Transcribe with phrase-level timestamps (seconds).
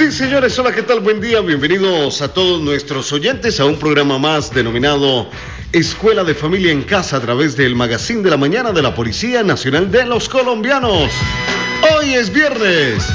[0.00, 1.00] Sí, señores, hola, ¿qué tal?
[1.00, 5.28] Buen día, bienvenidos a todos nuestros oyentes a un programa más denominado
[5.72, 9.42] Escuela de Familia en Casa a través del Magazine de la Mañana de la Policía
[9.42, 11.10] Nacional de los Colombianos.
[11.92, 13.06] Hoy es viernes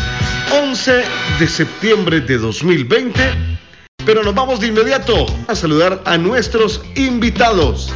[0.61, 1.03] 11
[1.39, 3.19] de septiembre de 2020,
[4.05, 7.91] pero nos vamos de inmediato a saludar a nuestros invitados.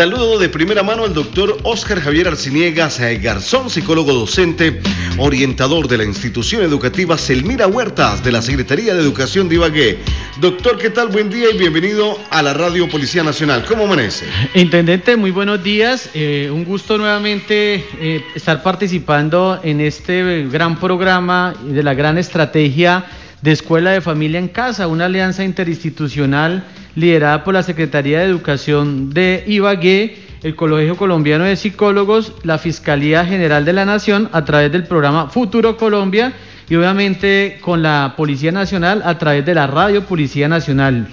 [0.00, 4.80] Saludo de primera mano al doctor Oscar Javier Arciniegas Garzón, psicólogo docente,
[5.18, 9.98] orientador de la institución educativa Selmira Huertas de la Secretaría de Educación de Ibagué.
[10.40, 11.08] Doctor, ¿qué tal?
[11.08, 13.66] Buen día y bienvenido a la Radio Policía Nacional.
[13.66, 14.24] ¿Cómo amanece?
[14.54, 16.08] Intendente, muy buenos días.
[16.14, 23.04] Eh, un gusto nuevamente eh, estar participando en este gran programa de la gran estrategia
[23.42, 26.64] de Escuela de Familia en Casa, una alianza interinstitucional
[26.94, 33.24] liderada por la Secretaría de Educación de Ibagué, el Colegio Colombiano de Psicólogos, la Fiscalía
[33.24, 36.32] General de la Nación a través del programa Futuro Colombia
[36.68, 41.08] y obviamente con la Policía Nacional a través de la Radio Policía Nacional.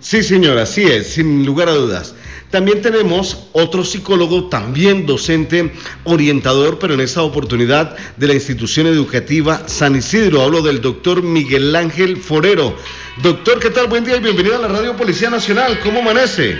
[0.00, 2.14] Sí, señora, así es, sin lugar a dudas.
[2.50, 5.72] También tenemos otro psicólogo, también docente,
[6.04, 10.42] orientador, pero en esta oportunidad de la institución educativa San Isidro.
[10.42, 12.74] Hablo del doctor Miguel Ángel Forero.
[13.22, 13.88] Doctor, ¿qué tal?
[13.88, 15.78] Buen día y bienvenido a la Radio Policía Nacional.
[15.80, 16.56] ¿Cómo amanece?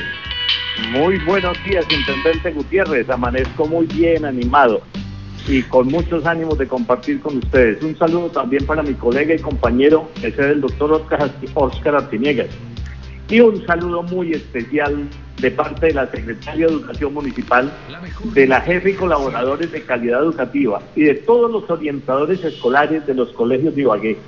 [0.90, 3.08] Muy buenos días, Intendente Gutiérrez.
[3.08, 4.82] Amanezco muy bien, animado
[5.48, 7.82] y con muchos ánimos de compartir con ustedes.
[7.82, 12.48] Un saludo también para mi colega y compañero, ese es el doctor Oscar, Oscar Artiniegas.
[13.28, 15.08] Y un saludo muy especial
[15.40, 17.72] de parte de la Secretaría de Educación Municipal,
[18.24, 23.14] de la jefe y colaboradores de calidad educativa y de todos los orientadores escolares de
[23.14, 24.18] los colegios de Ibagué.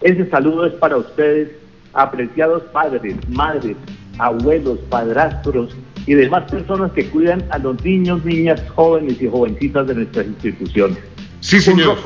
[0.00, 1.50] Ese saludo es para ustedes,
[1.92, 3.76] apreciados padres, madres,
[4.18, 5.74] abuelos, padrastros
[6.06, 10.98] y demás personas que cuidan a los niños, niñas, jóvenes y jovencitas de nuestras instituciones.
[11.40, 11.98] Sí, señor.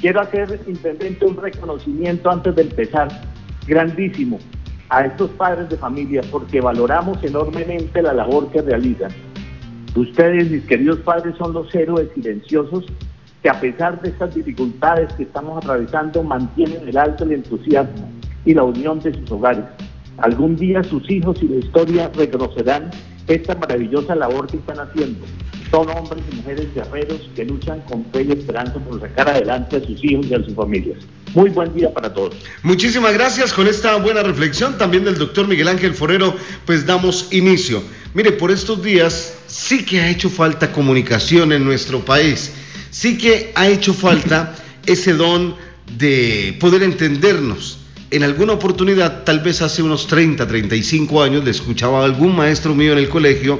[0.00, 3.08] quiero hacer, intendente, un reconocimiento antes de empezar,
[3.66, 4.38] grandísimo,
[4.94, 9.10] a estos padres de familia porque valoramos enormemente la labor que realizan.
[9.96, 12.84] Ustedes, mis queridos padres, son los héroes silenciosos
[13.42, 18.08] que a pesar de estas dificultades que estamos atravesando mantienen el alto el entusiasmo
[18.44, 19.64] y la unión de sus hogares.
[20.18, 22.90] Algún día sus hijos y la historia reconocerán
[23.26, 25.26] esta maravillosa labor que están haciendo.
[25.74, 29.80] Son hombres y mujeres guerreros que luchan con fe y esperanza por sacar adelante a
[29.80, 30.98] sus hijos y a sus familias.
[31.34, 32.36] Muy buen día para todos.
[32.62, 36.32] Muchísimas gracias con esta buena reflexión también del doctor Miguel Ángel Forero,
[36.64, 37.82] pues damos inicio.
[38.14, 42.52] Mire, por estos días sí que ha hecho falta comunicación en nuestro país,
[42.90, 44.54] sí que ha hecho falta
[44.86, 45.56] ese don
[45.98, 47.80] de poder entendernos.
[48.12, 52.76] En alguna oportunidad, tal vez hace unos 30, 35 años, le escuchaba a algún maestro
[52.76, 53.58] mío en el colegio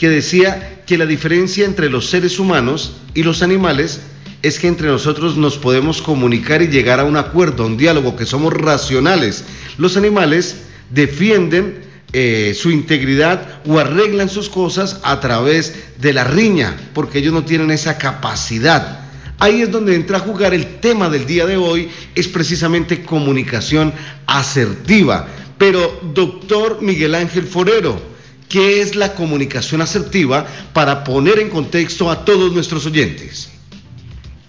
[0.00, 4.00] que decía que la diferencia entre los seres humanos y los animales
[4.40, 8.16] es que entre nosotros nos podemos comunicar y llegar a un acuerdo, a un diálogo,
[8.16, 9.44] que somos racionales.
[9.76, 11.82] Los animales defienden
[12.14, 17.44] eh, su integridad o arreglan sus cosas a través de la riña, porque ellos no
[17.44, 19.00] tienen esa capacidad.
[19.38, 23.92] Ahí es donde entra a jugar el tema del día de hoy, es precisamente comunicación
[24.26, 25.28] asertiva.
[25.58, 28.09] Pero, doctor Miguel Ángel Forero,
[28.50, 30.44] qué es la comunicación asertiva
[30.74, 33.50] para poner en contexto a todos nuestros oyentes.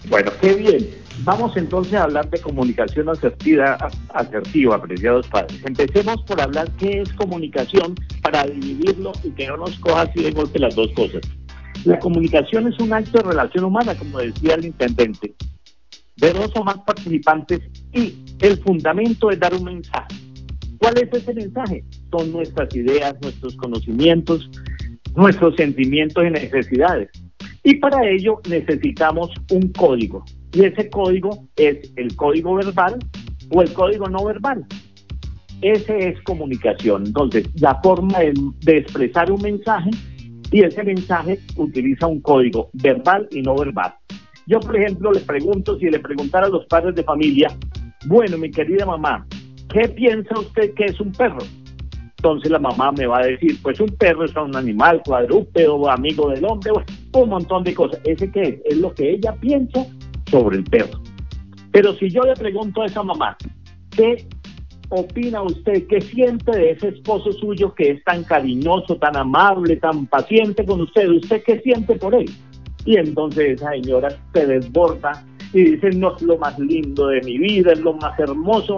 [0.10, 0.90] Bueno, qué bien.
[1.24, 3.78] Vamos entonces a hablar de comunicación asertiva,
[4.10, 5.62] apreciados padres.
[5.64, 10.32] Empecemos por hablar qué es comunicación para dividirlo y que no nos coja así de
[10.32, 11.22] golpe las dos cosas.
[11.86, 15.36] La comunicación es un acto de relación humana, como decía el intendente,
[16.18, 17.60] de dos o más participantes
[17.94, 20.21] y el fundamento es dar un mensaje.
[20.82, 21.84] ¿Cuál es ese mensaje?
[22.10, 24.50] Son nuestras ideas, nuestros conocimientos,
[25.16, 27.10] nuestros sentimientos y necesidades.
[27.64, 30.26] Y para ello necesitamos un código.
[30.52, 32.98] Y ese código es el código verbal
[33.52, 34.66] o el código no verbal.
[35.62, 37.06] Ese es comunicación.
[37.06, 39.92] Entonces, la forma de, expresar un mensaje
[40.52, 43.94] y ese mensaje utiliza un código verbal y no verbal.
[44.48, 47.56] Yo, por ejemplo, le pregunto, si le preguntara a los padres de familia,
[48.08, 49.28] bueno, mi querida mamá,
[49.74, 51.40] ¿qué piensa usted que es un perro?
[52.18, 56.30] Entonces la mamá me va a decir, pues un perro es un animal cuadrúpedo, amigo
[56.30, 56.72] del hombre,
[57.14, 58.00] un montón de cosas.
[58.04, 58.60] ¿Ese qué es?
[58.66, 59.88] Es lo que ella piensa
[60.30, 61.02] sobre el perro.
[61.72, 63.36] Pero si yo le pregunto a esa mamá,
[63.90, 64.28] ¿qué
[64.90, 65.88] opina usted?
[65.88, 70.82] ¿Qué siente de ese esposo suyo que es tan cariñoso, tan amable, tan paciente con
[70.82, 71.10] usted?
[71.10, 72.30] ¿Usted qué siente por él?
[72.86, 77.38] Y entonces esa señora se desborda y dice, no es lo más lindo de mi
[77.38, 78.78] vida, es lo más hermoso.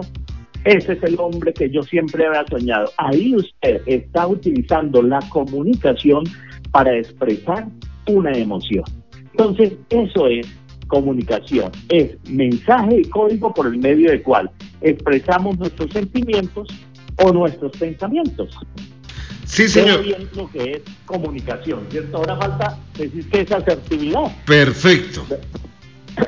[0.64, 2.90] Ese es el hombre que yo siempre había soñado.
[2.96, 6.24] Ahí usted está utilizando la comunicación
[6.70, 7.66] para expresar
[8.06, 8.84] una emoción.
[9.32, 10.46] Entonces, eso es
[10.88, 11.70] comunicación.
[11.88, 14.50] Es mensaje y código por el medio del cual
[14.80, 16.68] expresamos nuestros sentimientos
[17.22, 18.56] o nuestros pensamientos.
[19.44, 20.02] Sí, señor.
[20.02, 22.16] bien lo que es comunicación, ¿cierto?
[22.16, 24.32] Ahora falta decir que es asertividad.
[24.46, 25.26] Perfecto.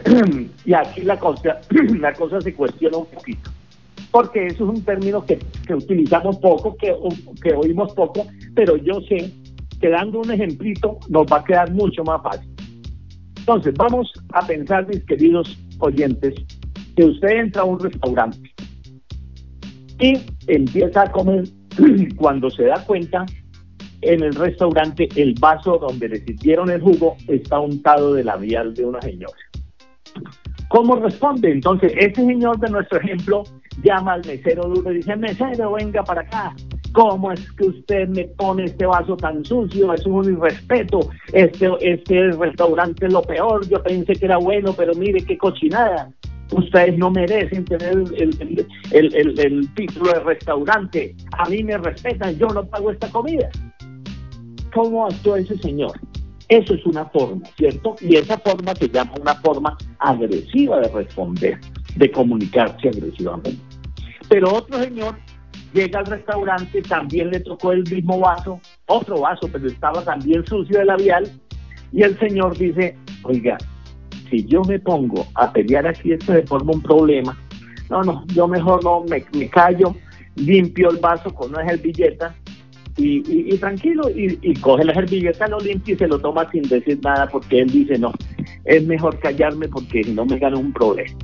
[0.64, 1.60] y aquí la cosa,
[2.00, 3.50] la cosa se cuestiona un poquito.
[4.16, 6.90] Porque eso es un término que, que utilizamos poco, que,
[7.42, 9.30] que oímos poco, pero yo sé
[9.78, 12.50] que dando un ejemplito nos va a quedar mucho más fácil.
[13.36, 16.32] Entonces, vamos a pensar, mis queridos oyentes,
[16.96, 18.54] que usted entra a un restaurante
[20.00, 21.44] y empieza a comer
[22.16, 23.26] cuando se da cuenta
[24.00, 28.86] en el restaurante el vaso donde le sirvieron el jugo está untado de labial de
[28.86, 29.36] una señora.
[30.70, 31.52] ¿Cómo responde?
[31.52, 33.44] Entonces, ese señor de nuestro ejemplo
[33.82, 36.54] llama al mesero duro y dice, mesero, venga para acá.
[36.92, 39.92] ¿Cómo es que usted me pone este vaso tan sucio?
[39.92, 41.10] Es un irrespeto.
[41.32, 43.68] Este, este restaurante es lo peor.
[43.68, 46.10] Yo pensé que era bueno, pero mire qué cochinada.
[46.52, 51.14] Ustedes no merecen tener el, el, título de restaurante.
[51.36, 53.50] A mí me respetan, yo no pago esta comida.
[54.72, 56.00] ¿Cómo actuó ese señor?
[56.48, 57.96] Eso es una forma, ¿cierto?
[58.00, 61.58] Y esa forma se llama una forma agresiva de responder,
[61.96, 63.65] de comunicarse agresivamente.
[64.28, 65.16] Pero otro señor
[65.72, 70.78] llega al restaurante, también le tocó el mismo vaso, otro vaso, pero estaba también sucio
[70.78, 71.30] de labial,
[71.92, 73.58] y el señor dice, oiga,
[74.30, 77.38] si yo me pongo a pelear aquí, esto se forma un problema.
[77.88, 79.94] No, no, yo mejor no me, callo,
[80.34, 82.34] limpio el vaso con una servilleta
[82.96, 87.28] y, tranquilo, y, coge la servilleta, lo limpia y se lo toma sin decir nada
[87.28, 88.12] porque él dice, no,
[88.64, 91.16] es mejor callarme porque no me gano un problema.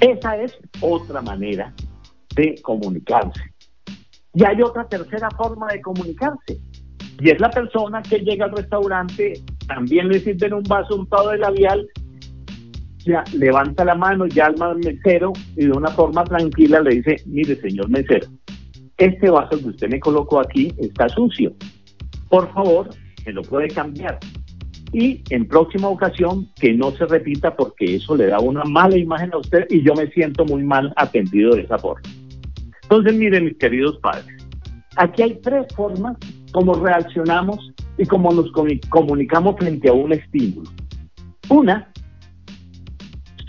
[0.00, 1.72] Esa es otra manera
[2.34, 3.42] de comunicarse.
[4.34, 6.60] Y hay otra tercera forma de comunicarse.
[7.20, 9.34] Y es la persona que llega al restaurante,
[9.66, 11.86] también le sirven un vaso untado de labial
[13.04, 17.56] ya levanta la mano, llama al mesero y de una forma tranquila le dice, mire
[17.56, 18.26] señor mesero,
[18.96, 21.52] este vaso que usted me colocó aquí está sucio.
[22.28, 22.90] Por favor,
[23.24, 24.18] me lo puede cambiar.
[24.92, 29.32] Y en próxima ocasión que no se repita porque eso le da una mala imagen
[29.32, 32.02] a usted y yo me siento muy mal atendido de esa forma.
[32.90, 34.26] Entonces, miren mis queridos padres,
[34.96, 36.16] aquí hay tres formas
[36.52, 38.50] como reaccionamos y como nos
[38.88, 40.68] comunicamos frente a un estímulo.
[41.48, 41.90] Una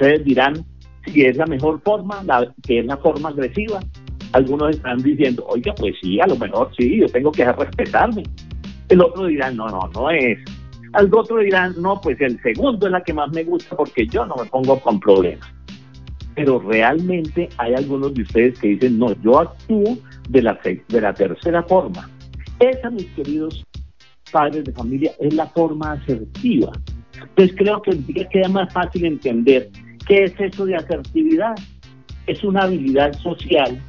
[0.01, 0.65] Ustedes dirán
[1.05, 3.79] si es la mejor forma, la, que es la forma agresiva.
[4.33, 8.23] Algunos están diciendo, oiga, pues sí, a lo mejor sí, yo tengo que respetarme.
[8.89, 10.39] El otro dirá, no, no, no es.
[10.93, 14.25] Al otro dirán, no, pues el segundo es la que más me gusta porque yo
[14.25, 15.47] no me pongo con problemas.
[16.35, 19.97] Pero realmente hay algunos de ustedes que dicen, no, yo actúo
[20.29, 22.09] de la, de la tercera forma.
[22.59, 23.65] Esa, mis queridos
[24.31, 26.71] padres de familia, es la forma asertiva.
[27.19, 29.69] Entonces creo que queda más fácil entender
[30.07, 31.55] ¿Qué es eso de asertividad?
[32.27, 33.81] Es una habilidad social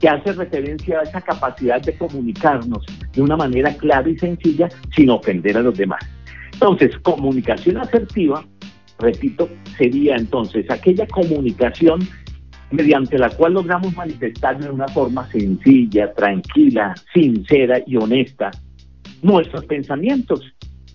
[0.00, 5.10] que hace referencia a esa capacidad de comunicarnos de una manera clara y sencilla sin
[5.10, 6.00] ofender a los demás.
[6.52, 8.44] Entonces, comunicación asertiva,
[8.98, 12.00] repito, sería entonces aquella comunicación
[12.70, 18.50] mediante la cual logramos manifestar de una forma sencilla, tranquila, sincera y honesta
[19.22, 20.42] nuestros pensamientos,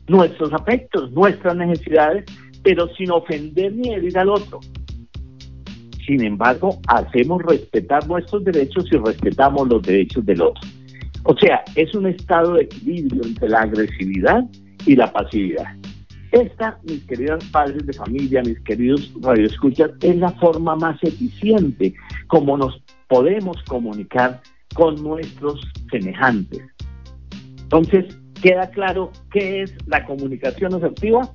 [0.07, 2.25] nuestros afectos, nuestras necesidades
[2.63, 4.59] pero sin ofender ni herir al otro.
[6.07, 10.61] Sin embargo, hacemos respetar nuestros derechos y respetamos los derechos del otro.
[11.23, 14.43] O sea, es un estado de equilibrio entre la agresividad
[14.85, 15.75] y la pasividad.
[16.33, 21.93] Esta, mis queridos padres de familia, mis queridos radioescuchas, es la forma más eficiente
[22.25, 24.41] como nos podemos comunicar
[24.73, 25.61] con nuestros
[25.91, 26.63] semejantes.
[27.61, 31.31] Entonces, ¿queda claro qué es la comunicación asertiva?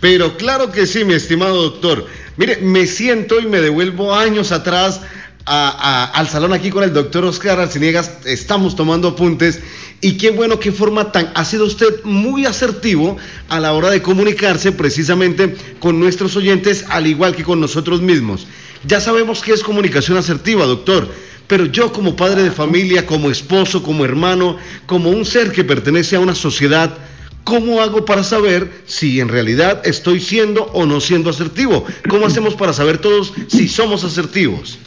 [0.00, 2.06] Pero claro que sí, mi estimado doctor.
[2.36, 5.00] Mire, me siento y me devuelvo años atrás
[5.44, 8.10] al salón aquí con el doctor Oscar Arciniegas.
[8.24, 9.60] Estamos tomando apuntes
[10.00, 11.30] y qué bueno, qué forma tan...
[11.34, 13.16] Ha sido usted muy asertivo
[13.48, 18.46] a la hora de comunicarse precisamente con nuestros oyentes, al igual que con nosotros mismos.
[18.86, 21.08] Ya sabemos qué es comunicación asertiva, doctor.
[21.46, 24.56] Pero yo como padre de familia, como esposo, como hermano,
[24.86, 26.96] como un ser que pertenece a una sociedad,
[27.42, 31.84] ¿Cómo hago para saber si en realidad estoy siendo o no siendo asertivo?
[32.08, 34.78] ¿Cómo hacemos para saber todos si somos asertivos?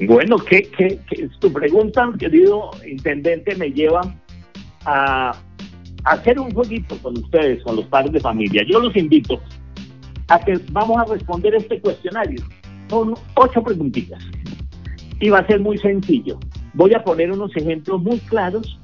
[0.00, 0.68] Bueno, que,
[1.40, 4.02] tu pregunta, querido intendente, me lleva
[4.84, 5.34] a,
[6.04, 8.62] hacer un jueguito con ustedes, con los padres de familia.
[8.68, 9.40] Yo los invito
[10.28, 12.42] a que vamos a responder este cuestionario.
[12.88, 14.22] Son ocho preguntitas.
[15.18, 16.38] Y va a ser muy sencillo.
[16.74, 18.78] Voy a poner unos ejemplos muy claros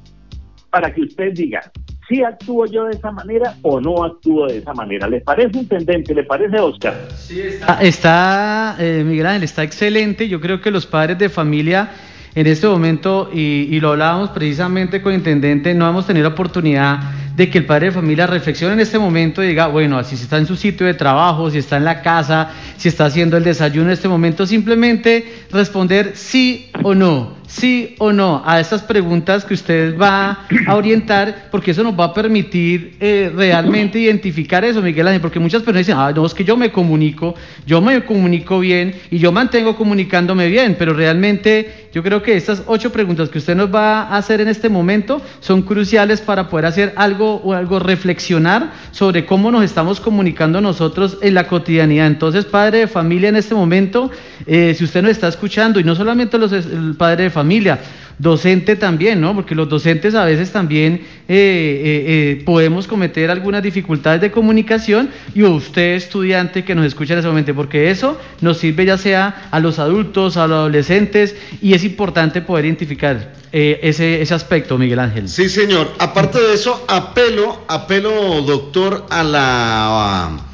[0.70, 1.70] para que usted diga
[2.08, 5.08] si actúo yo de esa manera o no actúo de esa manera.
[5.08, 6.14] ¿Le parece, intendente?
[6.14, 7.08] ¿Le parece, Oscar?
[7.16, 10.28] Sí, está, está eh, Miguel Ángel, está excelente.
[10.28, 11.90] Yo creo que los padres de familia
[12.34, 16.34] en este momento, y, y, lo hablábamos precisamente con el intendente, no hemos tenido la
[16.34, 16.98] oportunidad
[17.36, 20.24] de que el padre de familia reflexione en este momento y diga, bueno, así si
[20.24, 23.44] está en su sitio de trabajo, si está en la casa, si está haciendo el
[23.44, 29.44] desayuno en este momento, simplemente responder sí o no sí o no a estas preguntas
[29.44, 34.80] que usted va a orientar, porque eso nos va a permitir eh, realmente identificar eso,
[34.80, 37.34] Miguel Ángel, porque muchas personas dicen, ah, no, es que yo me comunico,
[37.66, 42.62] yo me comunico bien y yo mantengo comunicándome bien, pero realmente yo creo que estas
[42.66, 46.64] ocho preguntas que usted nos va a hacer en este momento son cruciales para poder
[46.64, 52.06] hacer algo o algo, reflexionar sobre cómo nos estamos comunicando nosotros en la cotidianidad.
[52.06, 54.10] Entonces, padre de familia en este momento,
[54.46, 57.80] eh, si usted nos está escuchando, y no solamente los, el padre de familia, familia,
[58.18, 59.34] docente también, ¿no?
[59.34, 65.10] Porque los docentes a veces también eh, eh, eh, podemos cometer algunas dificultades de comunicación
[65.34, 69.48] y usted estudiante que nos escucha en ese momento, porque eso nos sirve ya sea
[69.50, 75.00] a los adultos, a los adolescentes y es importante poder identificar ese, ese aspecto, Miguel
[75.00, 75.28] Ángel.
[75.28, 75.92] Sí, señor.
[75.98, 80.51] Aparte de eso, apelo, apelo, doctor, a la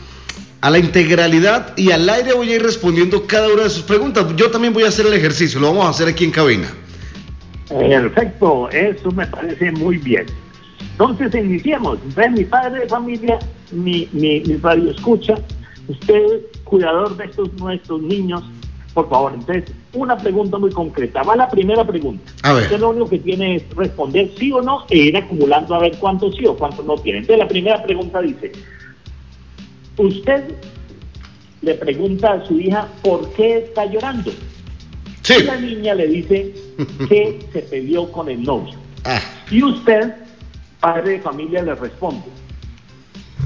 [0.62, 4.26] la integralidad y al aire voy a ir respondiendo cada una de sus preguntas.
[4.36, 6.68] Yo también voy a hacer el ejercicio, lo vamos a hacer aquí en cabina.
[7.68, 10.26] Perfecto, eso me parece muy bien.
[10.92, 11.98] Entonces iniciemos.
[12.04, 13.38] Entonces mi padre de familia,
[13.70, 15.34] mi, mi, mi radio escucha,
[15.86, 16.22] usted
[16.64, 18.42] cuidador de estos nuestros niños,
[18.94, 19.32] por favor.
[19.34, 21.22] Entonces, una pregunta muy concreta.
[21.22, 22.32] Va la primera pregunta.
[22.42, 22.64] A ver.
[22.64, 25.96] Usted lo único que tiene es responder sí o no e ir acumulando a ver
[25.98, 27.20] cuántos sí o cuántos no tiene.
[27.20, 28.52] Entonces la primera pregunta dice,
[29.98, 30.54] Usted
[31.60, 34.30] le pregunta a su hija por qué está llorando.
[35.22, 35.34] Sí.
[35.40, 36.54] Y la niña le dice
[37.08, 38.74] que se peleó con el novio.
[39.04, 39.20] Ah.
[39.50, 40.14] Y usted,
[40.80, 42.24] padre de familia, le responde,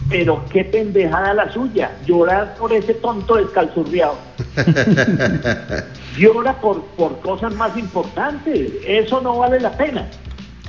[0.09, 4.16] pero qué pendejada la suya, llorar por ese tonto descalzurriado.
[6.18, 10.06] Llora por, por cosas más importantes, eso no vale la pena.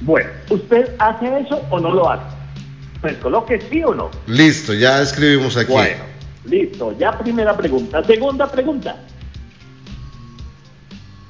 [0.01, 2.42] Bueno, ¿usted hace eso o no lo hace?
[3.03, 4.09] Pues coloque sí o no.
[4.27, 5.73] Listo, ya escribimos aquí.
[5.73, 6.03] Bueno,
[6.45, 6.97] listo.
[6.97, 8.01] Ya primera pregunta.
[8.05, 8.95] Segunda pregunta.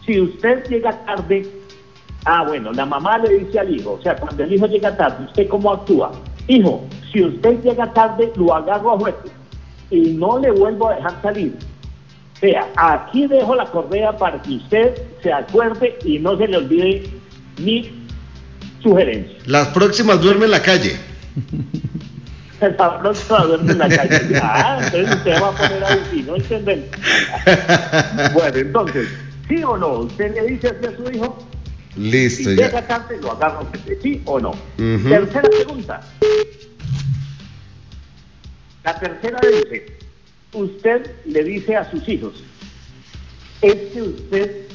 [0.06, 1.48] Si usted llega tarde,
[2.26, 5.26] ah, bueno, la mamá le dice al hijo, o sea, cuando el hijo llega tarde,
[5.26, 6.12] ¿usted cómo actúa?
[6.48, 9.16] Hijo, si usted llega tarde, lo agarro a juez
[9.90, 11.58] y no le vuelvo a dejar salir.
[12.36, 16.58] O sea, aquí dejo la correa para que usted se acuerde y no se le
[16.58, 17.10] olvide
[17.58, 18.06] mi
[18.84, 19.40] sugerencia.
[19.48, 21.13] Las próximas duerme en la calle.
[22.62, 24.40] El próxima duerme en la calle.
[24.42, 26.86] Ah, entonces usted va a poner ahí, ¿no entienden?
[28.34, 29.08] bueno, entonces,
[29.50, 29.88] ¿sí o no?
[30.00, 31.38] ¿Usted le dice así a su hijo?
[31.98, 32.66] Listo, Si ya.
[32.68, 33.68] llega tarde, lo agarro,
[34.02, 34.54] ¿sí o no?
[34.78, 36.02] Tercera pregunta.
[38.84, 39.98] La tercera dice,
[40.54, 42.44] usted le dice a sus hijos,
[43.62, 44.68] es que usted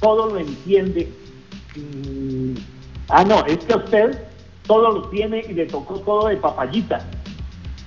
[0.00, 1.08] todo lo entiende.
[1.74, 2.54] Mm,
[3.08, 4.18] ah, no, es que usted
[4.66, 7.00] todo lo tiene y le tocó todo de papayita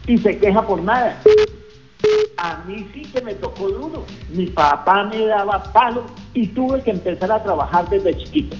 [0.08, 1.22] y se queja por nada.
[2.38, 4.06] A mí sí que me tocó duro.
[4.30, 8.56] Mi papá me daba palo y tuve que empezar a trabajar desde chiquito.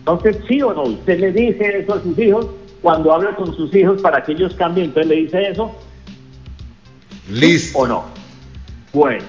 [0.00, 2.46] Entonces, sí o no, usted le dice eso a sus hijos
[2.82, 5.70] cuando habla con sus hijos para que ellos cambien, entonces le dice eso
[7.26, 7.78] ¿sí Listo.
[7.78, 8.04] o no.
[8.92, 9.24] Bueno.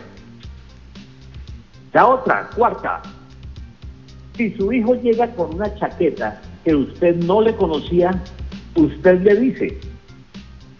[1.93, 3.01] La otra, cuarta.
[4.35, 8.21] Si su hijo llega con una chaqueta que usted no le conocía,
[8.75, 9.79] usted le dice,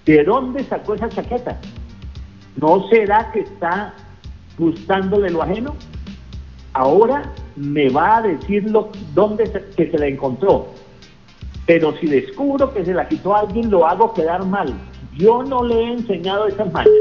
[0.05, 1.59] ¿de dónde sacó esa chaqueta?
[2.57, 3.93] ¿No será que está
[4.57, 5.75] gustándole lo ajeno?
[6.73, 10.67] Ahora me va a decir lo, dónde se, que se la encontró.
[11.65, 14.73] Pero si descubro que se la quitó a alguien, lo hago quedar mal.
[15.17, 16.91] Yo no le he enseñado esas mañas.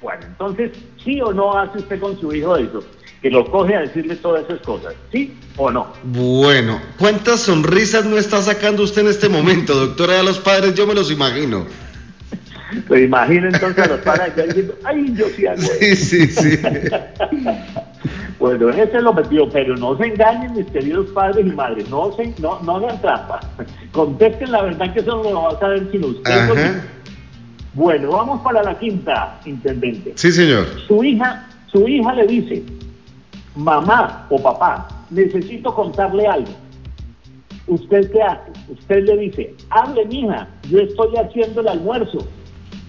[0.00, 0.72] Bueno, entonces,
[1.02, 2.82] ¿sí o no hace usted con su hijo eso?
[3.22, 4.94] Que lo coge a decirle todas esas cosas.
[5.10, 5.92] ¿Sí o no?
[6.04, 10.20] Bueno, ¿cuántas sonrisas no está sacando usted en este momento, doctora?
[10.20, 11.66] A los padres yo me los imagino.
[12.86, 15.72] Pues imagina entonces a los padres diciendo, ay, yo sí hago eso".
[15.80, 16.58] Sí, sí, sí.
[18.38, 22.12] Bueno, ese es el objetivo, pero no se engañen, mis queridos padres y madres, no
[22.12, 23.40] se, no, no hagan trampa.
[23.92, 26.30] Contesten la verdad que eso no lo va a saber sino usted.
[26.30, 26.84] Ajá.
[27.74, 30.12] Bueno, vamos para la quinta, intendente.
[30.16, 30.66] Sí, señor.
[30.86, 32.62] Su hija, su hija le dice,
[33.58, 36.52] mamá o papá, necesito contarle algo.
[37.66, 38.52] ¿Usted qué hace?
[38.68, 42.18] Usted le dice, hable mija, yo estoy haciendo el almuerzo,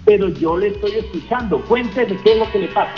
[0.06, 2.94] pero yo le estoy escuchando, cuénteme qué es lo que le pasa.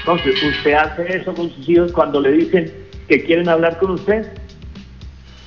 [0.00, 2.72] Entonces, ¿usted hace eso con sus hijos cuando le dicen
[3.08, 4.30] que quieren hablar con usted?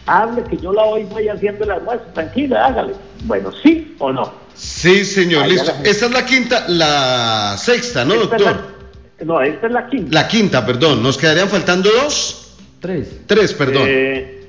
[0.10, 2.94] hable que yo la voy haciendo el almuerzo, tranquila, hágale.
[3.25, 4.34] Bueno, ¿sí o no?
[4.56, 5.72] Sí, señor, listo.
[5.84, 8.78] Esta es la quinta, la sexta, ¿no, doctor?
[9.26, 10.10] No, esta es la quinta.
[10.12, 11.04] La quinta, perdón.
[11.04, 12.58] ¿Nos quedarían faltando dos?
[12.80, 13.22] Tres.
[13.26, 13.84] Tres, perdón.
[13.88, 14.48] Eh,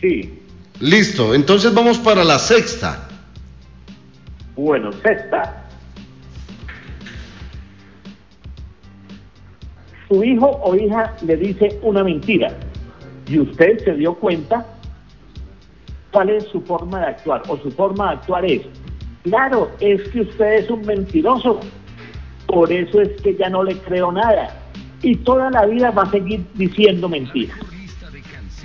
[0.00, 0.38] sí.
[0.80, 3.08] Listo, entonces vamos para la sexta.
[4.56, 5.64] Bueno, sexta.
[10.08, 12.54] Su hijo o hija le dice una mentira
[13.28, 14.66] y usted se dio cuenta
[16.12, 18.62] cuál es su forma de actuar o su forma de actuar es,
[19.22, 21.60] claro, es que usted es un mentiroso,
[22.46, 24.54] por eso es que ya no le creo nada
[25.02, 27.58] y toda la vida va a seguir diciendo mentiras.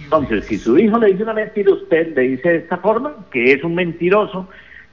[0.03, 3.51] Entonces, si su hijo le dice una mentira, usted le dice de esta forma, que
[3.51, 4.47] es un mentiroso,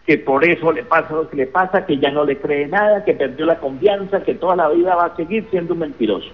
[0.06, 3.04] que por eso le pasa lo que le pasa, que ya no le cree nada,
[3.04, 6.28] que perdió la confianza, que toda la vida va a seguir siendo un mentiroso.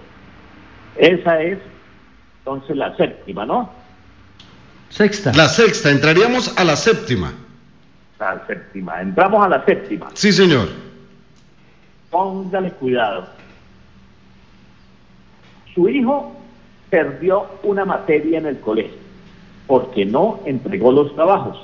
[0.97, 1.59] Esa es
[2.39, 3.69] entonces la séptima, ¿no?
[4.89, 5.31] Sexta.
[5.35, 7.33] La sexta, entraríamos a la séptima.
[8.19, 10.09] La séptima, entramos a la séptima.
[10.13, 10.69] Sí, señor.
[12.11, 13.25] Póngale cuidado.
[15.73, 16.33] Su hijo
[16.89, 19.01] perdió una materia en el colegio
[19.65, 21.57] porque no entregó los trabajos.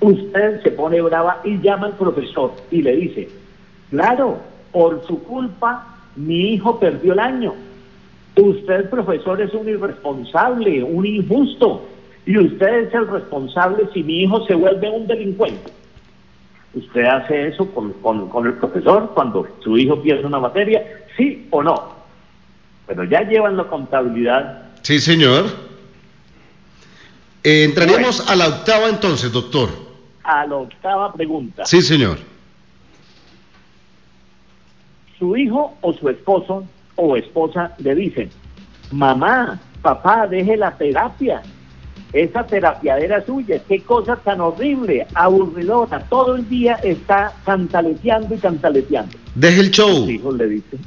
[0.00, 3.28] Usted se pone brava y llama al profesor y le dice,
[3.90, 4.38] claro,
[4.72, 7.52] por su culpa mi hijo perdió el año.
[8.36, 11.82] Usted, profesor, es un irresponsable, un injusto,
[12.24, 15.70] y usted es el responsable si mi hijo se vuelve un delincuente.
[16.74, 20.82] ¿Usted hace eso con, con el profesor cuando su hijo pierde una materia?
[21.16, 21.94] ¿Sí o no?
[22.86, 24.72] Pero ya llevan la contabilidad.
[24.82, 25.46] Sí, señor.
[27.42, 29.68] Eh, entraríamos a la octava entonces, doctor.
[30.22, 31.64] A la octava pregunta.
[31.66, 32.18] Sí, señor.
[35.18, 36.66] Su hijo o su esposo
[36.96, 38.30] o esposa le dicen,
[38.90, 41.42] mamá, papá, deje la terapia.
[42.14, 45.98] Esa terapiadera suya, qué cosa tan horrible, aburridora.
[46.08, 49.16] Todo el día está cantaleteando y cantaleteando.
[49.34, 49.88] Deje el show.
[49.88, 50.80] Sus hijos le dicen.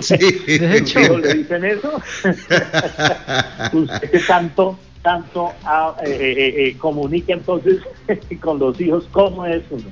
[0.00, 0.16] Sí.
[0.46, 1.18] Deje el show.
[1.18, 1.92] le dicen eso?
[3.72, 7.78] Usted tanto, tanto ah, eh, eh, eh, comunica entonces
[8.40, 9.88] con los hijos, ¿cómo es eso?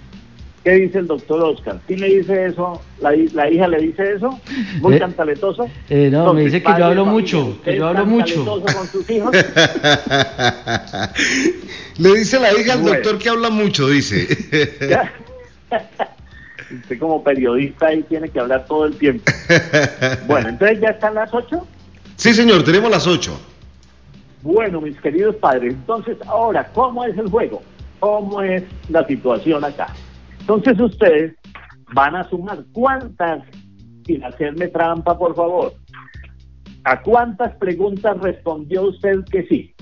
[0.65, 1.79] ¿Qué dice el doctor Oscar?
[1.87, 2.81] ¿Sí le dice eso?
[3.01, 4.41] ¿La, hija le dice eso?
[4.81, 5.69] ¿Muy cantaletoso?
[5.91, 8.45] no, me dice que yo hablo mucho, que yo hablo mucho.
[8.45, 9.31] con sus hijos?
[11.99, 14.27] le dice la hija al doctor que habla mucho, dice.
[16.71, 19.25] Usted como periodista ahí tiene que hablar todo el tiempo.
[20.27, 21.67] Bueno, entonces ya están las ocho.
[22.17, 23.39] Sí, señor, tenemos las ocho.
[24.43, 27.63] Bueno, mis queridos padres, entonces ahora, ¿cómo es el juego?
[28.01, 29.89] ¿Cómo es la situación acá?
[30.41, 31.35] Entonces ustedes
[31.95, 33.43] van a sumar cuántas,
[34.05, 35.75] sin hacerme trampa, por favor,
[36.85, 39.74] ¿a cuántas preguntas respondió usted que sí?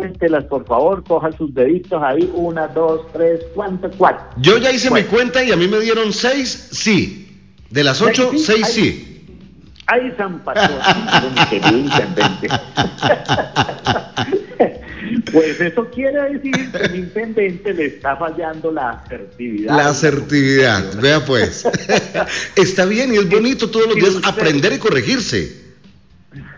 [0.00, 3.94] Cuéntelas, por favor, coja sus deditos ahí, una, dos, tres, ¿cuántas?
[3.96, 4.24] Cuatro.
[4.38, 7.22] Yo ya hice mi cuenta y a mí me dieron seis sí.
[7.70, 9.12] De las ocho, seis, sí.
[9.86, 10.78] Ahí San Patrón,
[11.34, 12.48] mi querido intendente.
[15.32, 19.76] Pues eso quiere decir que el intendente le está fallando la asertividad.
[19.76, 21.66] La asertividad, vea pues.
[22.56, 25.64] está bien y es bonito todos los días aprender y corregirse.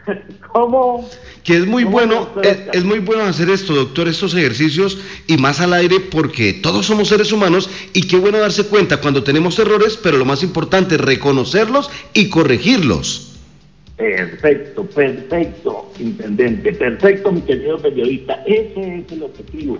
[0.53, 1.09] ¿Cómo?
[1.49, 5.73] Que es muy bueno, es, muy bueno hacer esto, doctor, estos ejercicios y más al
[5.73, 10.19] aire porque todos somos seres humanos y qué bueno darse cuenta cuando tenemos errores, pero
[10.19, 13.39] lo más importante es reconocerlos y corregirlos.
[13.97, 18.43] Perfecto, perfecto, intendente, perfecto, mi querido periodista.
[18.45, 19.79] Ese es el objetivo,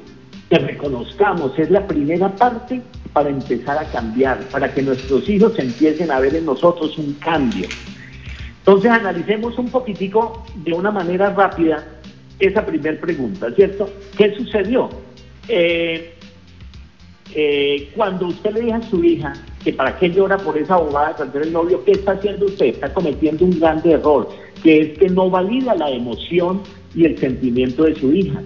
[0.49, 2.81] que reconozcamos, es la primera parte
[3.13, 7.69] para empezar a cambiar, para que nuestros hijos empiecen a ver en nosotros un cambio.
[8.69, 11.87] Entonces analicemos un poquitico de una manera rápida
[12.39, 13.89] esa primera pregunta, ¿cierto?
[14.15, 14.91] ¿Qué sucedió?
[15.49, 16.13] Eh,
[17.35, 19.33] eh, cuando usted le dijo a su hija
[19.65, 22.67] que para qué llora por esa abogada de el novio, ¿qué está haciendo usted?
[22.67, 24.29] Está cometiendo un grande error,
[24.63, 26.61] que es que no valida la emoción
[26.95, 28.43] y el sentimiento de su hija.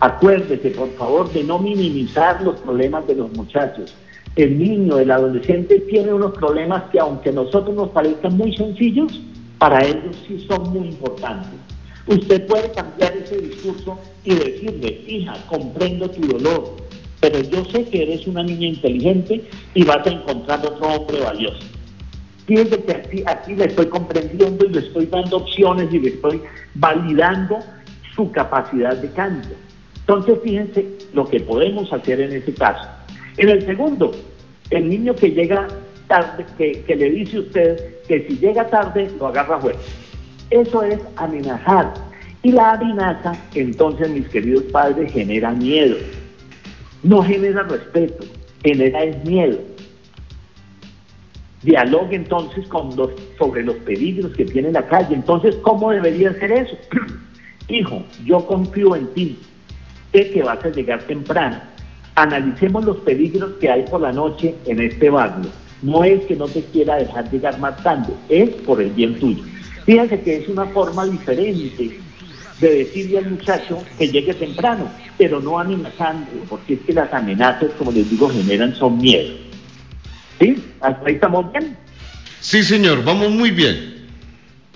[0.00, 3.96] Acuérdese, por favor, de no minimizar los problemas de los muchachos.
[4.36, 9.22] El niño, el adolescente tiene unos problemas que aunque a nosotros nos parezcan muy sencillos,
[9.58, 11.58] para ellos sí son muy importantes.
[12.06, 16.76] Usted puede cambiar ese discurso y decirle, hija, comprendo tu dolor,
[17.20, 21.60] pero yo sé que eres una niña inteligente y vas a encontrar otro hombre valioso.
[22.46, 26.42] Fíjense que aquí, le estoy comprendiendo y le estoy dando opciones y le estoy
[26.74, 27.58] validando
[28.14, 29.56] su capacidad de cambio.
[30.00, 32.86] Entonces, fíjense lo que podemos hacer en ese caso.
[33.38, 34.12] En el segundo,
[34.68, 35.68] el niño que llega
[36.06, 39.82] tarde, que, le dice usted que si llega tarde lo agarra fuerte.
[40.50, 41.94] Eso es amenazar.
[42.42, 45.96] Y la amenaza, entonces, mis queridos padres, genera miedo.
[47.02, 48.24] No genera respeto,
[48.62, 49.58] genera miedo.
[51.62, 55.14] Dialogue entonces con los, sobre los peligros que tiene la calle.
[55.14, 56.76] Entonces, ¿cómo debería ser eso?
[57.68, 59.38] Hijo, yo confío en ti,
[60.12, 61.58] sé que vas a llegar temprano.
[62.14, 65.50] Analicemos los peligros que hay por la noche en este barrio.
[65.84, 69.44] No es que no te quiera dejar llegar más tarde, es por el bien tuyo.
[69.84, 72.00] Fíjense que es una forma diferente
[72.58, 77.70] de decirle al muchacho que llegue temprano, pero no amenazando, porque es que las amenazas,
[77.76, 79.34] como les digo, generan son miedo.
[80.40, 80.56] ¿Sí?
[80.80, 81.76] ¿Hasta ahí estamos bien?
[82.40, 84.06] Sí, señor, vamos muy bien.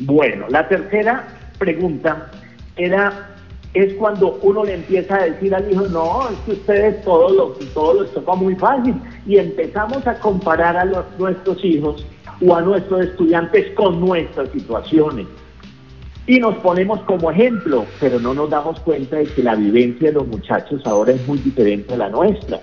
[0.00, 1.26] Bueno, la tercera
[1.58, 2.30] pregunta
[2.76, 3.34] era
[3.74, 7.46] es cuando uno le empieza a decir al hijo, no, es que ustedes todo lo,
[7.74, 8.94] todo les toca muy fácil.
[9.26, 12.04] Y empezamos a comparar a los, nuestros hijos
[12.46, 15.26] o a nuestros estudiantes con nuestras situaciones.
[16.26, 20.14] Y nos ponemos como ejemplo, pero no nos damos cuenta de que la vivencia de
[20.14, 22.60] los muchachos ahora es muy diferente a la nuestra.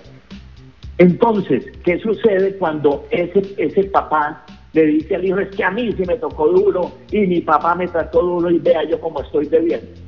[0.98, 5.92] Entonces, ¿qué sucede cuando ese, ese papá le dice al hijo, es que a mí
[5.94, 9.48] sí me tocó duro y mi papá me trató duro y vea yo cómo estoy
[9.48, 10.05] de bien?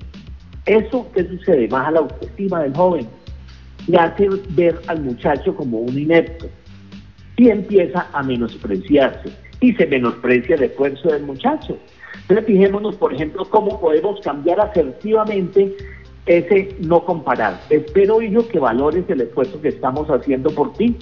[0.67, 1.67] Eso, ¿qué sucede?
[1.67, 3.07] Baja la autoestima del joven
[3.87, 6.47] y hace ver al muchacho como un inepto
[7.37, 9.29] y empieza a menospreciarse
[9.61, 11.77] y se menosprecia el esfuerzo del muchacho.
[12.21, 15.73] Entonces fijémonos, por ejemplo, cómo podemos cambiar asertivamente
[16.25, 17.61] ese no comparar.
[17.69, 20.97] Espero, hijo, que valores el esfuerzo que estamos haciendo por ti.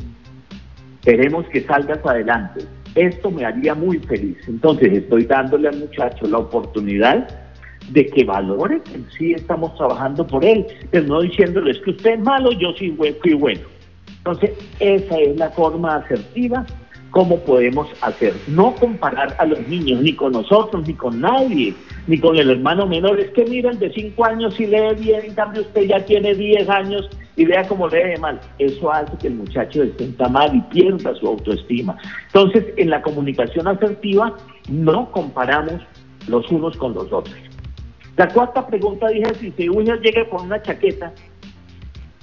[1.01, 2.65] Queremos que salgas adelante.
[2.93, 4.38] Esto me haría muy feliz.
[4.47, 7.44] Entonces estoy dándole al muchacho la oportunidad
[7.89, 12.13] de que valore que sí estamos trabajando por él, pero no diciéndole es que usted
[12.13, 13.62] es malo, yo sí fui bueno.
[14.17, 16.65] Entonces, esa es la forma asertiva
[17.15, 18.34] cómo podemos hacer.
[18.45, 21.74] No comparar a los niños, ni con nosotros, ni con nadie,
[22.08, 23.17] ni con el hermano menor.
[23.21, 26.67] Es que miren, de cinco años y lee bien, en cambio usted ya tiene 10
[26.67, 28.41] años y vea cómo lee mal.
[28.60, 31.95] Eso hace que el muchacho se sienta mal y pierda su autoestima.
[32.26, 34.36] Entonces, en la comunicación asertiva,
[34.69, 35.82] no comparamos
[36.28, 37.34] los unos con los otros.
[38.17, 41.12] La cuarta pregunta dije, si se uno llega con una chaqueta,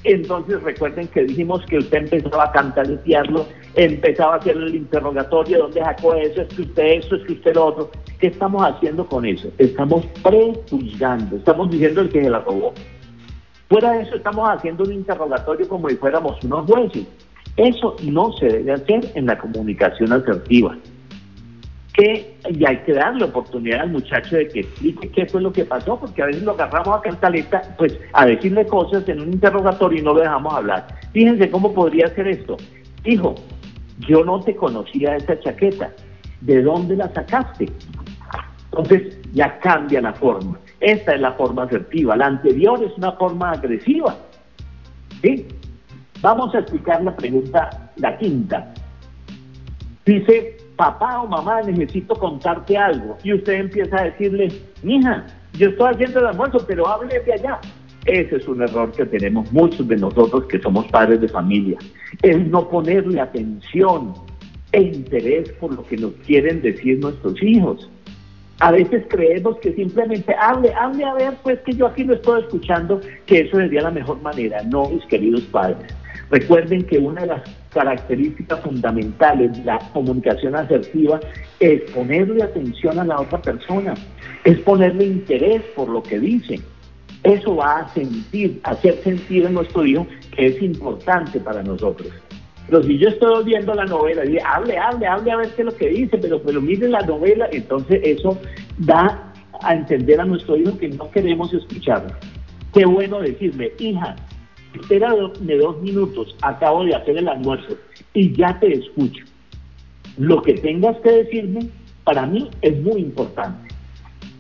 [0.05, 5.81] entonces recuerden que dijimos que usted empezaba a cantaletearlo, empezaba a hacer el interrogatorio, ¿dónde
[5.81, 6.41] sacó eso?
[6.43, 7.91] Es que usted eso, es que usted lo otro.
[8.19, 9.51] ¿Qué estamos haciendo con eso?
[9.59, 12.73] Estamos prejuzgando, estamos diciendo el que se la robó.
[13.69, 17.07] Fuera de eso, estamos haciendo un interrogatorio como si fuéramos unos jueces.
[17.57, 20.75] Eso no se debe hacer en la comunicación asertiva
[21.93, 25.65] que y hay que darle oportunidad al muchacho de que explique qué fue lo que
[25.65, 29.99] pasó, porque a veces lo agarramos a cantaleta, pues a decirle cosas en un interrogatorio
[29.99, 30.87] y no lo dejamos hablar.
[31.13, 32.57] Fíjense cómo podría ser esto.
[33.05, 33.35] Hijo,
[34.09, 35.91] yo no te conocía esa chaqueta,
[36.41, 37.69] ¿de dónde la sacaste?
[38.71, 40.59] Entonces ya cambia la forma.
[40.81, 44.17] Esta es la forma asertiva, la anterior es una forma agresiva.
[45.21, 45.47] ¿Sí?
[46.23, 48.73] Vamos a explicar la pregunta, la quinta.
[50.05, 53.17] Dice, papá o mamá, necesito contarte algo.
[53.23, 54.49] Y usted empieza a decirle,
[54.83, 57.61] hija, yo estoy haciendo el almuerzo, pero hable allá.
[58.05, 61.79] Ese es un error que tenemos muchos de nosotros que somos padres de familia.
[62.23, 64.13] El no ponerle atención
[64.73, 67.89] e interés por lo que nos quieren decir nuestros hijos.
[68.59, 72.41] A veces creemos que simplemente hable, hable a ver, pues que yo aquí lo estoy
[72.41, 74.63] escuchando, que eso sería la mejor manera.
[74.65, 75.95] No, mis queridos padres.
[76.29, 81.21] Recuerden que una de las características fundamentales la comunicación asertiva
[81.61, 83.95] es ponerle atención a la otra persona,
[84.45, 86.61] es ponerle interés por lo que dice.
[87.23, 92.09] Eso va a sentir, hacer sentir a nuestro hijo que es importante para nosotros.
[92.67, 95.67] Pero si yo estoy viendo la novela y hable, hable, hable a ver qué es
[95.67, 98.39] lo que dice, pero, pero mire la novela, entonces eso
[98.79, 99.33] da
[99.63, 102.13] a entender a nuestro hijo que no queremos escucharlo.
[102.73, 104.17] Qué bueno decirle, hija,
[104.75, 107.77] espérame dos minutos, acabo de hacer el almuerzo
[108.15, 109.25] y ya te escucho.
[110.19, 111.69] Lo que tengas que decirme,
[112.05, 113.73] para mí es muy importante.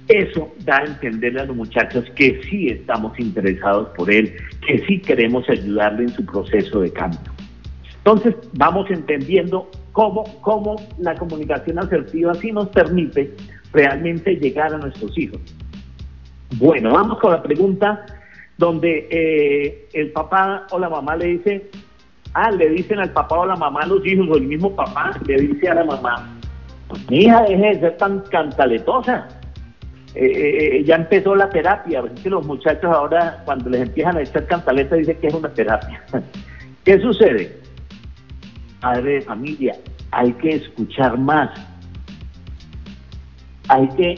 [0.09, 4.35] Eso da a entenderle a los muchachos que sí estamos interesados por él,
[4.66, 7.21] que sí queremos ayudarle en su proceso de cambio.
[7.99, 13.33] Entonces, vamos entendiendo cómo, cómo la comunicación asertiva sí nos permite
[13.73, 15.40] realmente llegar a nuestros hijos.
[16.57, 18.05] Bueno, vamos con la pregunta
[18.59, 21.71] donde eh, el papá o la mamá le dice,
[22.35, 25.37] ah, le dicen al papá o la mamá los hijos, o el mismo papá le
[25.37, 26.38] dice a la mamá,
[27.09, 29.29] mi hija deje de ser tan cantaletosa.
[30.15, 34.47] Eh, eh, ya empezó la terapia, que los muchachos ahora cuando les empiezan a echar
[34.47, 36.05] cantaleta dicen que es una terapia.
[36.85, 37.59] ¿Qué sucede?
[38.81, 39.77] Padre de familia,
[40.11, 41.51] hay que escuchar más.
[43.69, 44.11] Hay que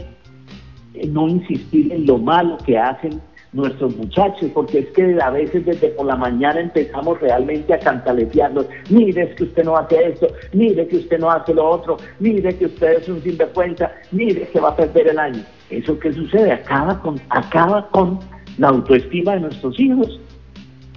[0.95, 3.21] eh, no insistir en lo malo que hacen
[3.55, 8.67] nuestros muchachos, porque es que a veces desde por la mañana empezamos realmente a cantaletearlos,
[8.91, 12.55] mire es que usted no hace esto, mire que usted no hace lo otro, mire
[12.57, 15.43] que usted es un sinvergüenza, mire que va a perder el año.
[15.71, 16.53] ¿Eso qué sucede?
[16.53, 18.19] Acaba con, acaba con
[18.59, 20.21] la autoestima de nuestros hijos.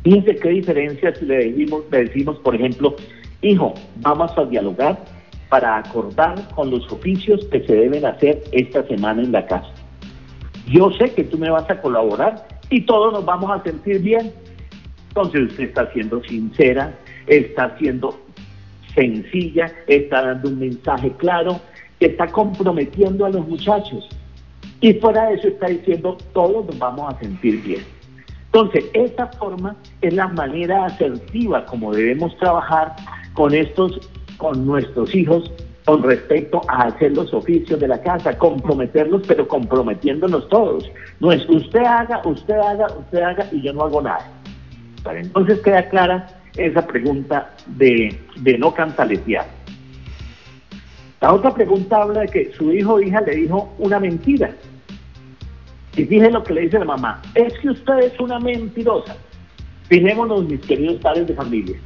[0.04, 2.96] Fíjense qué diferencia si le decimos, le decimos, por ejemplo,
[3.42, 4.98] hijo, vamos a dialogar
[5.50, 9.72] para acordar con los oficios que se deben hacer esta semana en la casa.
[10.68, 14.34] Yo sé que tú me vas a colaborar y todos nos vamos a sentir bien.
[15.10, 16.94] Entonces usted está siendo sincera,
[17.26, 18.20] está siendo
[18.94, 21.60] sencilla, está dando un mensaje claro,
[22.00, 24.10] está comprometiendo a los muchachos.
[24.82, 27.82] Y fuera de eso está diciendo, todos nos vamos a sentir bien.
[28.46, 32.96] Entonces, esa forma es la manera asertiva como debemos trabajar
[33.34, 34.00] con estos,
[34.38, 35.52] con nuestros hijos
[35.88, 40.84] con respecto a hacer los oficios de la casa, comprometerlos, pero comprometiéndonos todos.
[41.22, 44.30] No es usted haga, usted haga, usted haga y yo no hago nada.
[45.10, 49.46] entonces queda clara esa pregunta de, de no cantaletear.
[51.22, 54.52] La otra pregunta habla de que su hijo o hija le dijo una mentira.
[55.96, 59.16] Y fíjense lo que le dice la mamá, es que usted es una mentirosa.
[59.88, 61.78] Fijémonos, mis queridos padres de familia,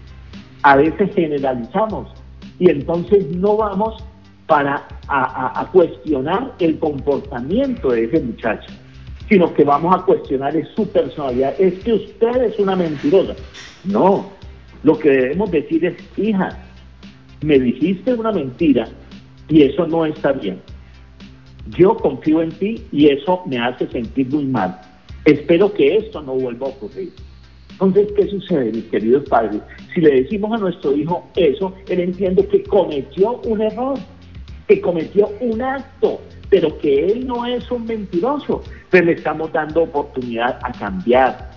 [0.64, 2.21] a veces generalizamos
[2.60, 4.04] y entonces no vamos
[4.48, 8.70] para a, cuestionar el comportamiento de ese muchacho,
[9.30, 11.56] sino que vamos a cuestionar es su personalidad.
[11.60, 13.34] Es que usted es una mentirosa.
[13.86, 14.30] No,
[14.84, 16.58] lo que debemos decir es, hija,
[17.42, 18.88] me dijiste una mentira
[19.48, 20.62] y eso no está bien.
[21.78, 24.82] Yo confío en ti y eso me hace sentir muy mal.
[25.24, 27.14] Espero que esto no vuelva a ocurrir.
[27.82, 29.60] Entonces, ¿qué sucede, mis queridos padres?
[29.94, 33.98] Si le decimos a nuestro hijo eso, él entiende que cometió un error,
[34.68, 39.82] que cometió un acto, pero que él no es un mentiroso, pero le estamos dando
[39.82, 41.50] oportunidad a cambiar.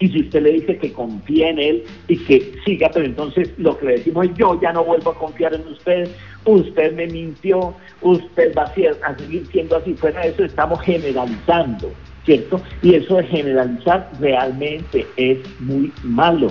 [0.00, 3.78] Y si usted le dice que confía en él y que siga, pero entonces lo
[3.78, 6.08] que le decimos es yo ya no vuelvo a confiar en usted,
[6.44, 9.94] usted me mintió, usted va a, seguir siendo así.
[9.94, 11.92] Fuera de eso estamos generalizando.
[12.24, 12.60] ¿Cierto?
[12.82, 16.50] Y eso de generalizar realmente es muy malo.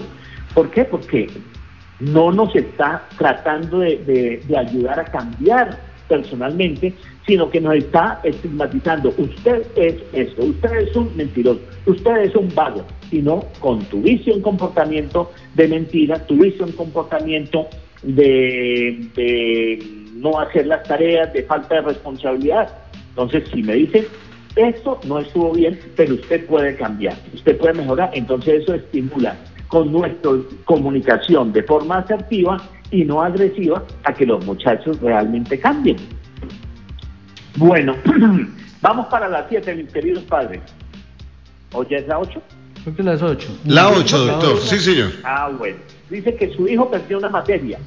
[0.54, 0.86] ¿Por qué?
[0.86, 1.28] Porque
[2.00, 5.78] no nos está tratando de, ayudar a cambiar
[6.08, 6.94] personalmente,
[7.28, 9.14] sino que nos está estigmatizando.
[9.18, 14.02] Usted es esto, usted es un mentiroso, usted es un vago, y no con tu
[14.02, 17.68] vicio un comportamiento de mentira, tu vicio un comportamiento
[18.02, 19.84] de, de
[20.16, 22.70] no hacer las tareas, de falta de responsabilidad.
[23.10, 24.06] Entonces, si me dicen
[24.56, 29.92] esto no estuvo bien, pero usted puede cambiar, usted puede mejorar, entonces eso estimula con
[29.92, 30.32] nuestra
[30.66, 32.58] comunicación de forma asertiva
[32.92, 35.98] y no agresiva a que los muchachos realmente cambien.
[37.56, 37.96] Bueno,
[38.82, 40.62] vamos para las 7, mis queridos padres.
[41.72, 42.42] ¿O ya es la 8?
[42.84, 43.60] Creo que las 8.
[43.66, 45.12] La 8, doctor, sí, señor.
[45.24, 45.78] Ah, bueno.
[46.10, 47.78] Dice que su hijo perdió una materia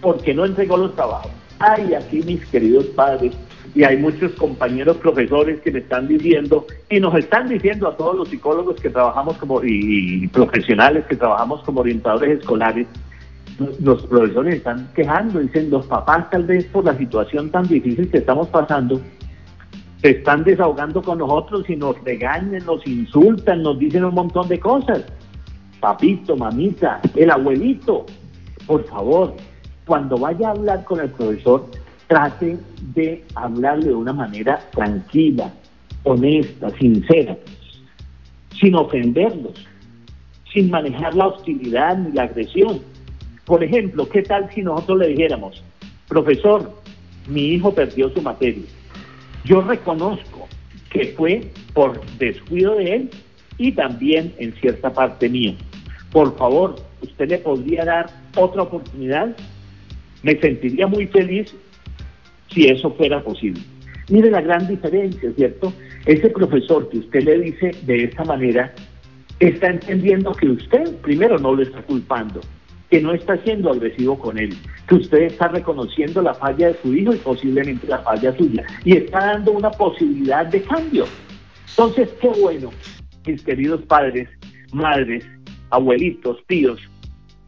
[0.00, 1.30] porque no entregó los trabajos.
[1.60, 3.32] Ay, aquí, mis queridos padres,
[3.74, 8.16] y hay muchos compañeros profesores que me están diciendo y nos están diciendo a todos
[8.16, 12.86] los psicólogos que trabajamos como y, profesionales que trabajamos como orientadores escolares
[13.80, 18.18] los profesores están quejando, dicen los papás tal vez por la situación tan difícil que
[18.18, 19.00] estamos pasando,
[20.02, 24.58] se están desahogando con nosotros y nos regañan, nos insultan, nos dicen un montón de
[24.58, 25.04] cosas.
[25.78, 28.06] Papito, mamita, el abuelito,
[28.66, 29.34] por favor,
[29.86, 31.66] cuando vaya a hablar con el profesor,
[32.06, 32.60] traten
[32.94, 35.52] de hablarle de una manera tranquila,
[36.02, 37.36] honesta, sincera,
[38.60, 39.54] sin ofenderlos,
[40.52, 42.80] sin manejar la hostilidad ni la agresión.
[43.44, 45.62] Por ejemplo, ¿qué tal si nosotros le dijéramos,
[46.08, 46.72] profesor,
[47.28, 48.64] mi hijo perdió su materia?
[49.44, 50.48] Yo reconozco
[50.90, 53.10] que fue por descuido de él
[53.58, 55.54] y también en cierta parte mío.
[56.12, 59.36] Por favor, ¿usted le podría dar otra oportunidad?
[60.22, 61.54] Me sentiría muy feliz
[62.54, 63.60] si eso fuera posible.
[64.08, 65.72] Mire la gran diferencia, ¿cierto?
[66.06, 68.72] Ese profesor que usted le dice de esta manera
[69.40, 72.40] está entendiendo que usted primero no lo está culpando,
[72.90, 74.54] que no está siendo agresivo con él,
[74.86, 78.96] que usted está reconociendo la falla de su hijo y posiblemente la falla suya, y
[78.96, 81.06] está dando una posibilidad de cambio.
[81.70, 82.70] Entonces, qué bueno,
[83.26, 84.28] mis queridos padres,
[84.72, 85.26] madres,
[85.70, 86.78] abuelitos, tíos,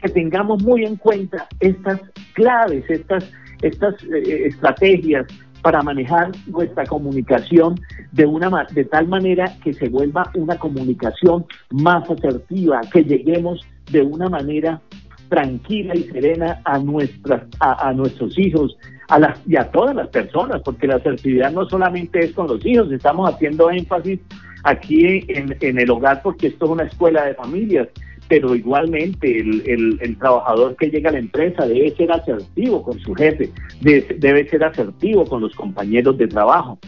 [0.03, 2.01] que tengamos muy en cuenta estas
[2.33, 3.31] claves, estas
[3.63, 5.27] estas eh, estrategias
[5.63, 7.75] para manejar nuestra comunicación
[8.13, 14.03] de, una, de tal manera que se vuelva una comunicación más asertiva, que lleguemos de
[14.03, 14.81] una manera
[15.29, 18.77] tranquila y serena a, nuestras, a, nuestros hijos
[19.09, 22.65] a las, y a todas las personas, porque la asertividad no solamente es con los
[22.65, 24.21] hijos, estamos haciendo énfasis
[24.63, 27.89] aquí en, en el hogar porque esto es una escuela de familias,
[28.29, 33.15] pero igualmente el, el, trabajador que llega a la empresa debe ser asertivo con su
[33.15, 36.79] jefe, debe, debe ser asertivo con los compañeros de trabajo,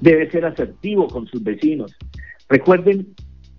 [0.00, 1.94] debe ser asertivo con sus vecinos.
[2.48, 3.08] Recuerden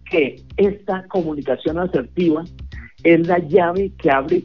[0.10, 2.44] que esta comunicación asertiva
[3.04, 4.44] es la llave que abre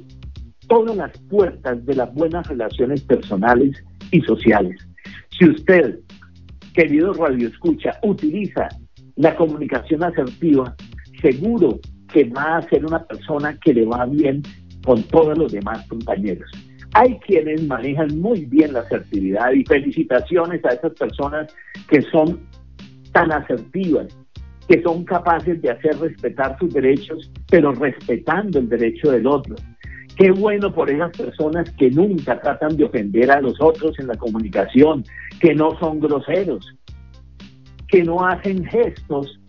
[0.68, 4.76] todas las puertas de las buenas relaciones personales y sociales.
[5.38, 5.98] Si usted,
[6.74, 8.68] querido Radio Escucha, utiliza
[9.16, 10.74] la comunicación asertiva,
[11.20, 11.80] seguro
[12.12, 14.42] que va a ser una persona que le va bien
[14.84, 16.50] con todos los demás compañeros.
[16.94, 21.54] Hay quienes manejan muy bien la asertividad y felicitaciones a esas personas
[21.88, 22.40] que son
[23.12, 24.08] tan asertivas,
[24.68, 29.56] que son capaces de hacer respetar sus derechos, pero respetando el derecho del otro.
[30.16, 34.16] Qué bueno por esas personas que nunca tratan de ofender a los otros en la
[34.16, 35.04] comunicación,
[35.40, 36.66] que no son groseros,
[37.88, 39.40] que no hacen gestos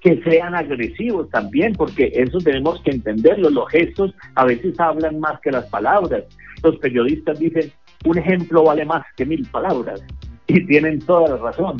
[0.00, 3.50] que sean agresivos también, porque eso tenemos que entenderlo.
[3.50, 6.24] Los gestos a veces hablan más que las palabras.
[6.62, 7.70] Los periodistas dicen,
[8.04, 10.02] un ejemplo vale más que mil palabras.
[10.46, 11.76] Y tienen toda la razón.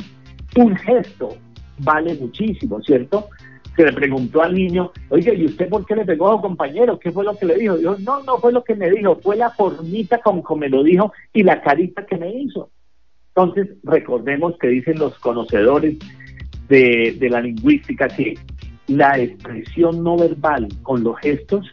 [0.55, 1.29] Un gesto
[1.79, 3.27] vale muchísimo, ¿cierto?
[3.75, 6.99] Se le preguntó al niño, oye, ¿y usted por qué le pegó a su compañero?
[6.99, 7.77] ¿Qué fue lo que le dijo?
[7.77, 10.83] Dijo, no, no fue lo que me dijo, fue la formita como, como me lo
[10.83, 12.69] dijo y la carita que me hizo.
[13.29, 15.97] Entonces, recordemos que dicen los conocedores
[16.71, 18.35] de, la lingüística que
[18.87, 21.69] la expresión no verbal con los gestos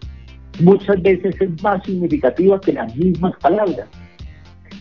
[0.61, 3.89] muchas veces es más significativa que las mismas palabras.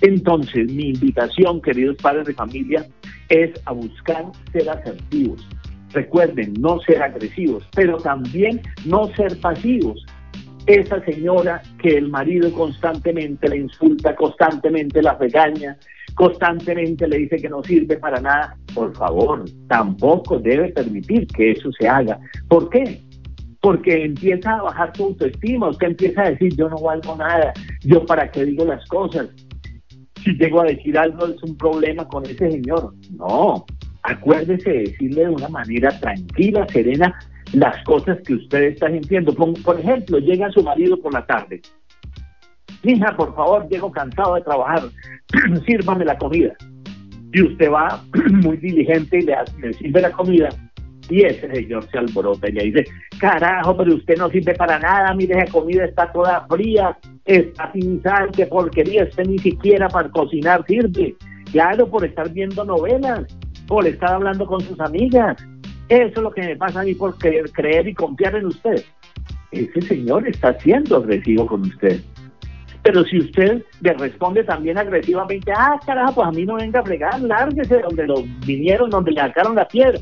[0.02, 2.86] Entonces, mi invitación, queridos padres de familia,
[3.30, 5.48] es a buscar ser asertivos.
[5.94, 10.06] Recuerden, no ser agresivos, pero también no ser pasivos.
[10.68, 15.78] Esa señora que el marido constantemente le insulta, constantemente la regaña,
[16.14, 21.72] constantemente le dice que no sirve para nada, por favor, tampoco debe permitir que eso
[21.72, 22.20] se haga.
[22.50, 23.02] ¿Por qué?
[23.62, 27.54] Porque empieza a bajar tu autoestima, usted empieza a decir, yo no valgo nada,
[27.86, 29.30] yo para qué digo las cosas.
[30.22, 32.94] Si llego a decir algo es un problema con ese señor.
[33.16, 33.66] No,
[34.04, 37.18] acuérdese de decirle de una manera tranquila, serena,
[37.54, 39.34] las cosas que usted está sintiendo.
[39.34, 41.62] Por, ejemplo, llega su marido por la tarde.
[42.84, 44.84] Hija, por favor, llego cansado de trabajar.
[45.66, 46.54] sírvame la comida.
[47.34, 50.50] Y usted va muy diligente y le, sirve la comida.
[51.10, 52.86] Y ese señor se alborota y le dice,
[53.18, 58.02] carajo, pero usted no sirve para nada, mire, esa comida está toda fría, está sin
[58.04, 61.16] sal, qué porquería, usted ni siquiera para cocinar sirve.
[61.52, 63.26] Claro, por estar viendo novelas,
[63.68, 65.38] por estar hablando con sus amigas.
[65.90, 68.84] Eso es lo que me pasa a mí por creer, creer y confiar en usted.
[69.52, 72.02] Ese señor está siendo agresivo con usted.
[72.84, 76.84] Pero si usted le responde también agresivamente, ah, carajo, pues a mí no venga a
[76.84, 80.00] fregar, lárguese donde lo vinieron, donde le sacaron la piedra,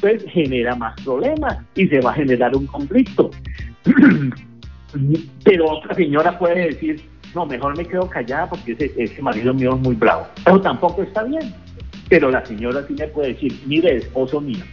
[0.00, 3.30] pues genera más problemas y se va a generar un conflicto.
[5.44, 7.02] Pero otra señora puede decir,
[7.34, 10.26] no, mejor me quedo callada porque ese, ese marido mío es muy bravo.
[10.46, 11.52] Eso tampoco está bien.
[12.08, 14.64] Pero la señora sí le puede decir, mire, esposo mío,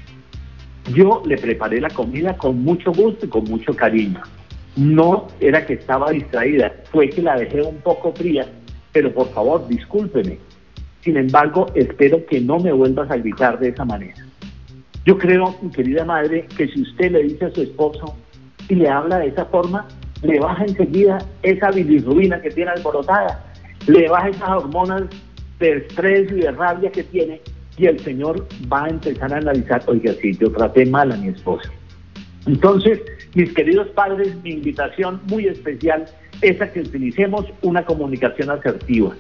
[0.94, 4.22] yo le preparé la comida con mucho gusto y con mucho cariño
[4.76, 8.48] no era que estaba distraída, fue que la dejé un poco fría,
[8.92, 10.40] pero por favor, discúlpeme.
[11.02, 14.16] Sin embargo, espero que no me vuelvas a gritar de esa manera.
[15.06, 18.16] Yo creo, mi querida madre, que si usted le dice a su esposo
[18.68, 19.88] y le habla de esa forma,
[20.22, 23.46] le baja enseguida esa bilirrubina que tiene alborotada,
[23.88, 25.04] le baja esas hormonas
[25.60, 27.42] de estrés y de rabia que tiene,
[27.80, 31.30] y el Señor va a empezar a analizar, oiga, si yo traté mal a mi
[31.30, 31.72] esposa.
[32.46, 33.02] Entonces,
[33.36, 36.06] mis queridos padres, mi invitación muy especial
[36.42, 39.16] es a que utilicemos una comunicación asertiva,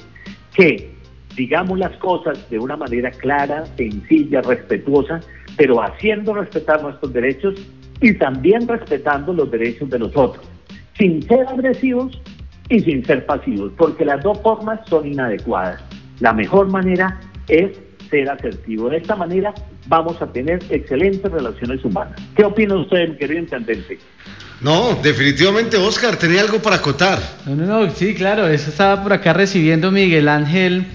[0.54, 0.92] que
[1.36, 5.22] digamos las cosas de una manera clara, sencilla, respetuosa,
[5.58, 7.56] pero haciendo respetar nuestros derechos
[8.02, 10.46] y también respetando los derechos de los otros,
[10.98, 12.20] sin ser agresivos
[12.68, 15.82] y sin ser pasivos, porque las dos formas son inadecuadas.
[16.20, 18.90] La mejor manera es ser asertivo.
[18.90, 19.54] De esta manera
[19.88, 22.20] vamos a tener excelentes relaciones humanas.
[22.36, 24.00] ¿Qué opina usted, querido intendente?
[24.62, 27.20] No, definitivamente, Oscar, tenía algo para acotar.
[27.46, 30.86] No, no, no, sí, claro, eso estaba por acá recibiendo Miguel Ángel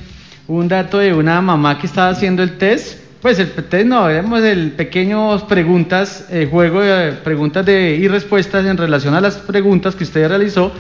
[0.46, 3.00] un dato de una mamá que estaba haciendo el test.
[3.22, 8.66] Pues el test no, éramos el pequeños preguntas, eh, juego de preguntas de, y respuestas
[8.66, 10.70] en relación a las preguntas que usted realizó.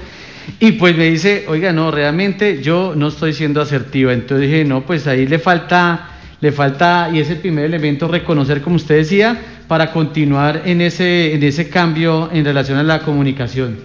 [0.60, 4.12] Y pues me dice, oiga, no, realmente yo no estoy siendo asertiva.
[4.12, 6.10] Entonces dije, no, pues ahí le falta
[6.44, 11.32] le falta, y es el primer elemento, reconocer, como usted decía, para continuar en ese,
[11.32, 13.78] en ese cambio en relación a la comunicación.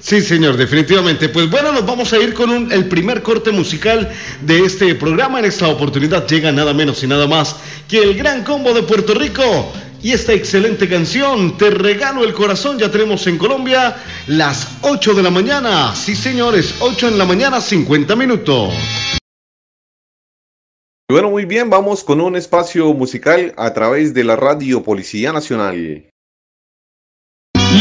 [0.00, 1.28] Sí, señor, definitivamente.
[1.28, 4.10] Pues bueno, nos vamos a ir con el primer corte musical
[4.40, 5.38] de este programa.
[5.38, 7.54] En esta oportunidad llega nada menos y nada más
[7.86, 9.72] que el Gran Combo de Puerto Rico.
[10.02, 13.94] Y esta excelente canción, Te regalo el corazón, ya tenemos en Colombia
[14.26, 15.94] las 8 de la mañana.
[15.94, 18.72] Sí, señores, 8 en la mañana, 50 minutos.
[21.10, 26.08] Bueno, muy bien, vamos con un espacio musical a través de la Radio Policía Nacional.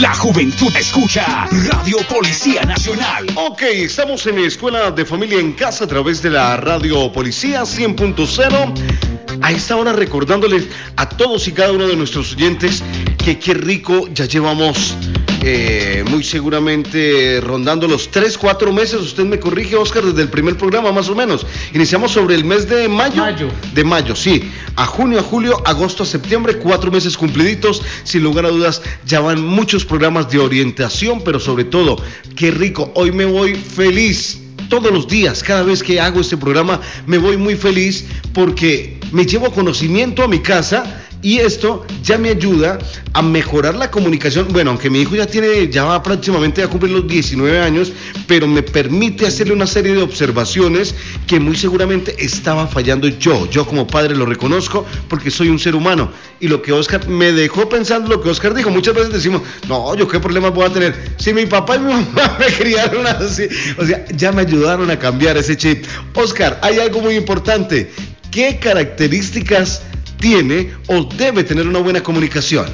[0.01, 3.27] La juventud escucha Radio Policía Nacional.
[3.35, 9.43] Ok, estamos en Escuela de Familia en Casa a través de la Radio Policía 100.0.
[9.43, 12.83] A esta hora recordándoles a todos y cada uno de nuestros oyentes
[13.23, 14.97] que qué rico ya llevamos
[15.41, 19.01] eh, muy seguramente rondando los 3, 4 meses.
[19.01, 21.45] Usted me corrige, Oscar, desde el primer programa más o menos.
[21.73, 23.21] Iniciamos sobre el mes de mayo.
[23.21, 23.47] Mayo.
[23.73, 24.51] De mayo, sí.
[24.75, 27.81] A junio, a julio, agosto, a septiembre, cuatro meses cumpliditos.
[28.03, 31.97] Sin lugar a dudas, ya van muchos programas de orientación, pero sobre todo,
[32.35, 32.91] qué rico.
[32.95, 37.37] Hoy me voy feliz todos los días, cada vez que hago este programa, me voy
[37.37, 42.79] muy feliz porque me llevo conocimiento a mi casa y esto ya me ayuda
[43.13, 44.47] a mejorar la comunicación.
[44.51, 47.91] Bueno, aunque mi hijo ya tiene, ya va próximamente a cumplir los 19 años,
[48.25, 50.95] pero me permite hacerle una serie de observaciones
[51.27, 53.49] que muy seguramente estaba fallando yo.
[53.49, 56.09] Yo como padre lo reconozco porque soy un ser humano.
[56.39, 59.95] Y lo que Oscar me dejó pensando, lo que Oscar dijo, muchas veces decimos, no,
[59.95, 60.95] yo qué problemas voy a tener.
[61.17, 63.47] Si mi papá y mi mamá me criaron así,
[63.77, 65.85] o sea, ya me ayudaron a cambiar ese chip.
[66.13, 67.91] Oscar, hay algo muy importante.
[68.31, 69.81] ¿Qué características
[70.19, 72.65] tiene o debe tener una buena comunicación?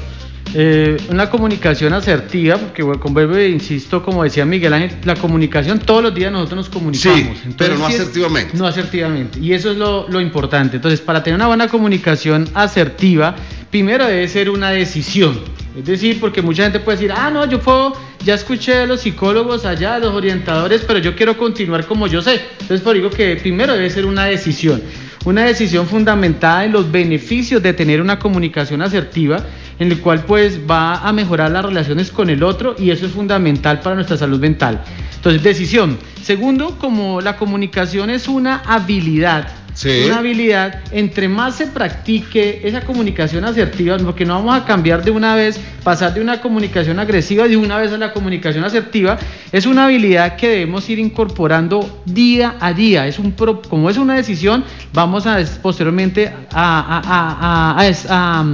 [0.54, 6.02] Eh, una comunicación asertiva, porque con breve insisto, como decía Miguel Ángel, la comunicación todos
[6.04, 7.36] los días nosotros nos comunicamos.
[7.42, 8.56] Sí, pero no es- asertivamente.
[8.56, 9.38] no asertivamente.
[9.40, 10.76] Y eso es lo, lo importante.
[10.76, 13.34] Entonces, para tener una buena comunicación asertiva,
[13.70, 15.38] primero debe ser una decisión.
[15.76, 17.92] Es decir, porque mucha gente puede decir, ah, no, yo puedo,
[18.24, 22.22] ya escuché a los psicólogos allá, a los orientadores, pero yo quiero continuar como yo
[22.22, 22.40] sé.
[22.60, 24.80] Entonces, por digo que primero debe ser una decisión.
[25.26, 29.44] Una decisión fundamentada en los beneficios de tener una comunicación asertiva,
[29.76, 33.12] en el cual pues va a mejorar las relaciones con el otro y eso es
[33.12, 34.84] fundamental para nuestra salud mental.
[35.16, 35.98] Entonces, decisión.
[36.22, 40.04] Segundo, como la comunicación es una habilidad, Sí.
[40.06, 45.10] una habilidad, entre más se practique esa comunicación asertiva, porque no vamos a cambiar de
[45.10, 49.18] una vez, pasar de una comunicación agresiva de una vez a la comunicación asertiva,
[49.52, 53.06] es una habilidad que debemos ir incorporando día a día.
[53.06, 54.64] Es un pro- como es una decisión,
[54.94, 58.44] vamos a posteriormente a, a- a- a- a- es- a-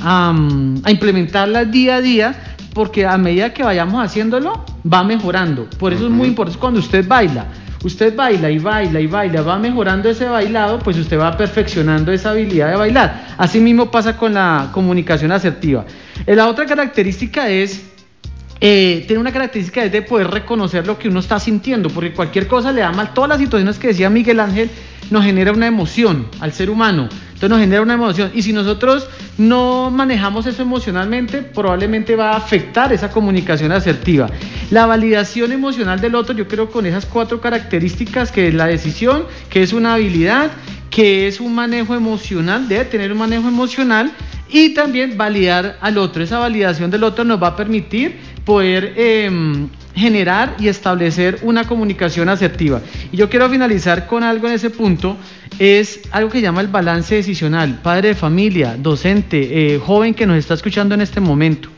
[0.00, 0.36] a-
[0.84, 2.34] a implementarla día a día
[2.72, 5.68] porque a medida que vayamos haciéndolo va mejorando.
[5.78, 7.46] Por eso es muy importante cuando usted baila.
[7.84, 12.30] Usted baila y baila y baila, va mejorando ese bailado, pues usted va perfeccionando esa
[12.30, 13.34] habilidad de bailar.
[13.36, 15.84] Así mismo pasa con la comunicación asertiva.
[16.26, 17.92] Eh, La otra característica es
[18.64, 22.46] eh, tiene una característica es de poder reconocer lo que uno está sintiendo, porque cualquier
[22.46, 23.12] cosa le da mal.
[23.12, 24.70] Todas las situaciones que decía Miguel Ángel
[25.10, 27.08] nos genera una emoción al ser humano.
[27.42, 28.30] Entonces nos genera una emoción.
[28.34, 34.30] Y si nosotros no manejamos eso emocionalmente, probablemente va a afectar esa comunicación asertiva.
[34.70, 39.24] La validación emocional del otro, yo creo con esas cuatro características, que es la decisión,
[39.50, 40.52] que es una habilidad,
[40.88, 44.12] que es un manejo emocional, debe tener un manejo emocional
[44.48, 46.22] y también validar al otro.
[46.22, 52.28] Esa validación del otro nos va a permitir poder em, generar y establecer una comunicación
[52.28, 52.80] asertiva.
[53.10, 55.16] Y yo quiero finalizar con algo en ese punto,
[55.58, 57.80] es algo que llama el balance decisional.
[57.82, 61.68] Padre de familia, docente, eh, joven que nos está escuchando en este momento.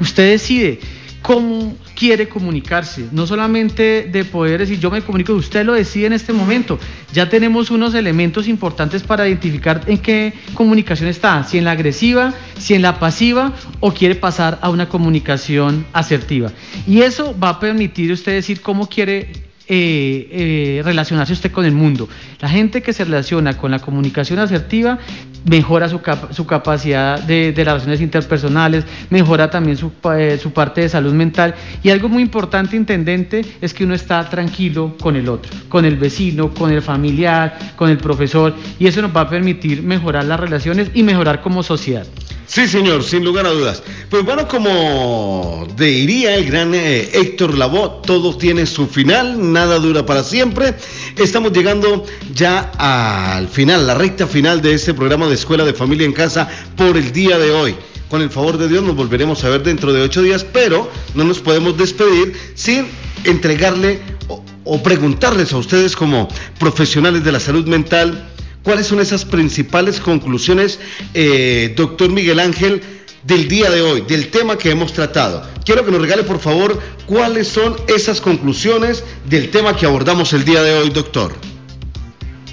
[0.00, 0.80] Usted decide
[1.22, 6.12] cómo quiere comunicarse, no solamente de poder decir yo me comunico, usted lo decide en
[6.12, 6.78] este momento.
[7.14, 12.34] Ya tenemos unos elementos importantes para identificar en qué comunicación está, si en la agresiva,
[12.58, 16.52] si en la pasiva o quiere pasar a una comunicación asertiva.
[16.86, 19.32] Y eso va a permitir usted decir cómo quiere
[19.66, 22.06] eh, eh, relacionarse usted con el mundo.
[22.40, 24.98] La gente que se relaciona con la comunicación asertiva
[25.46, 26.00] mejora su,
[26.32, 31.88] su capacidad de, relaciones interpersonales, mejora también su, eh, su parte de salud mental y
[31.88, 36.52] algo muy importante, intendente, es que uno está tranquilo con el otro, con el vecino,
[36.52, 40.90] con el familiar, con el profesor y eso nos va a permitir mejorar las relaciones
[40.92, 42.06] y mejorar como sociedad.
[42.46, 43.82] Sí, señor, sin lugar a dudas.
[44.10, 50.04] Pues bueno, como diría el gran eh, Héctor Lavoe, todo tiene su final, nada dura
[50.04, 50.74] para siempre.
[51.16, 56.04] Estamos llegando ya al final, la recta final de este programa de Escuela de Familia
[56.04, 57.74] en Casa por el día de hoy.
[58.10, 61.24] Con el favor de Dios nos volveremos a ver dentro de ocho días, pero no
[61.24, 62.86] nos podemos despedir sin
[63.24, 66.28] entregarle o, o preguntarles a ustedes como
[66.58, 68.28] profesionales de la salud mental
[68.64, 70.80] ¿Cuáles son esas principales conclusiones,
[71.12, 72.80] eh, doctor Miguel Ángel,
[73.22, 75.42] del día de hoy, del tema que hemos tratado.
[75.64, 80.44] Quiero que nos regale, por favor, cuáles son esas conclusiones del tema que abordamos el
[80.44, 81.32] día de hoy, doctor.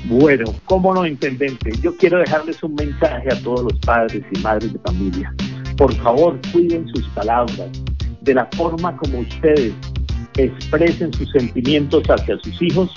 [0.06, 1.72] Bueno, cómo no, intendente.
[1.82, 5.34] Yo quiero dejarles un mensaje a todos los padres y madres de familia.
[5.78, 7.70] Por favor, cuiden sus palabras.
[8.22, 9.74] De la forma como ustedes
[10.36, 12.92] expresen sus sentimientos hacia sus hijos,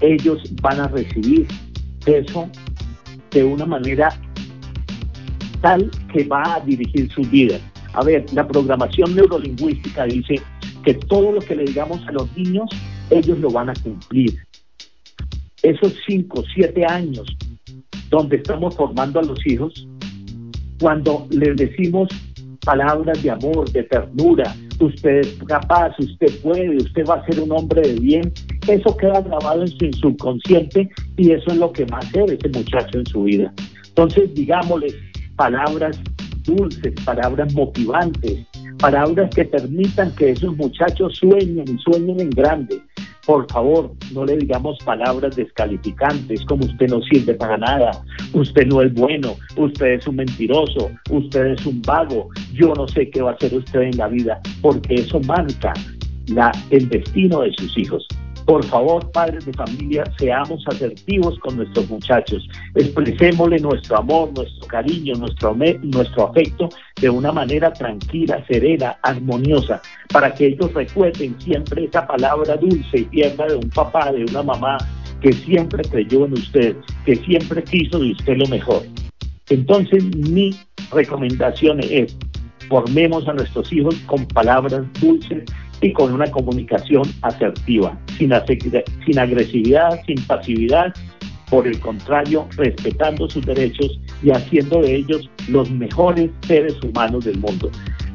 [0.00, 1.46] ellos van a recibir
[2.06, 2.48] eso
[3.30, 4.08] de una manera
[5.60, 7.58] tal que va a dirigir su vida.
[7.92, 10.40] A ver, la programación neurolingüística dice
[10.84, 12.70] que todo lo que le digamos a los niños,
[13.10, 14.38] ellos lo van a cumplir.
[15.62, 17.26] Esos cinco, siete años
[18.10, 19.88] donde estamos formando a los hijos,
[20.78, 22.08] cuando les decimos
[22.64, 27.52] palabras de amor, de ternura, usted es capaz, usted puede, usted va a ser un
[27.52, 28.32] hombre de bien,
[28.68, 32.98] eso queda grabado en su subconsciente y eso es lo que va a ese muchacho
[32.98, 33.52] en su vida.
[33.88, 34.88] Entonces, digámosle
[35.36, 36.00] palabras
[36.44, 38.46] dulces, palabras motivantes,
[38.78, 42.80] palabras que permitan que esos muchachos sueñen sueñen en grande.
[43.26, 47.90] Por favor, no le digamos palabras descalificantes como usted no sirve para nada,
[48.32, 53.10] usted no es bueno, usted es un mentiroso, usted es un vago, yo no sé
[53.10, 55.72] qué va a hacer usted en la vida, porque eso marca
[56.70, 58.06] el destino de sus hijos.
[58.46, 62.48] Por favor, padres de familia, seamos asertivos con nuestros muchachos.
[62.76, 66.68] Expresémosle nuestro amor, nuestro cariño, nuestro, nuestro afecto
[67.00, 69.82] de una manera tranquila, serena, armoniosa,
[70.12, 74.44] para que ellos recuerden siempre esa palabra dulce y tierna de un papá, de una
[74.44, 74.78] mamá,
[75.20, 78.82] que siempre creyó en usted, que siempre quiso de usted lo mejor.
[79.48, 80.54] Entonces, mi
[80.92, 82.16] recomendación es,
[82.68, 85.42] formemos a nuestros hijos con palabras dulces
[85.80, 88.32] y con una comunicación asertiva, sin,
[89.04, 90.92] sin agresividad, sin pasividad,
[91.50, 97.38] por el contrario, respetando sus derechos y haciendo de ellos los mejores seres humanos del
[97.38, 97.70] mundo.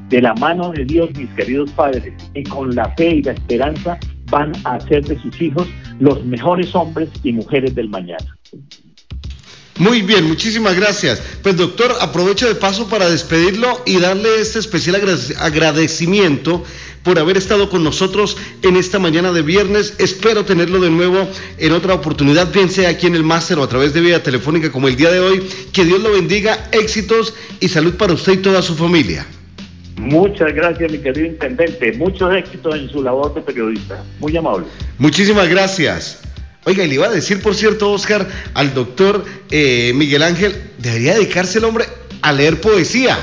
[0.09, 3.97] De la mano de Dios, mis queridos padres, y con la fe y la esperanza,
[4.29, 5.67] van a hacer de sus hijos
[5.99, 8.37] los mejores hombres y mujeres del mañana.
[9.81, 11.19] Muy bien, muchísimas gracias.
[11.41, 15.01] Pues doctor, aprovecho de paso para despedirlo y darle este especial
[15.39, 16.63] agradecimiento
[17.01, 19.95] por haber estado con nosotros en esta mañana de viernes.
[19.97, 21.27] Espero tenerlo de nuevo
[21.57, 24.71] en otra oportunidad, bien sea aquí en el máster o a través de vía telefónica
[24.71, 25.41] como el día de hoy.
[25.73, 29.25] Que Dios lo bendiga, éxitos y salud para usted y toda su familia.
[29.97, 31.91] Muchas gracias, mi querido intendente.
[31.93, 34.03] Muchos éxitos en su labor de periodista.
[34.19, 34.67] Muy amable.
[34.99, 36.21] Muchísimas gracias.
[36.63, 41.15] Oiga, y le iba a decir, por cierto, Oscar, al doctor eh, Miguel Ángel, debería
[41.15, 41.85] dedicarse el hombre
[42.21, 43.17] a leer poesía.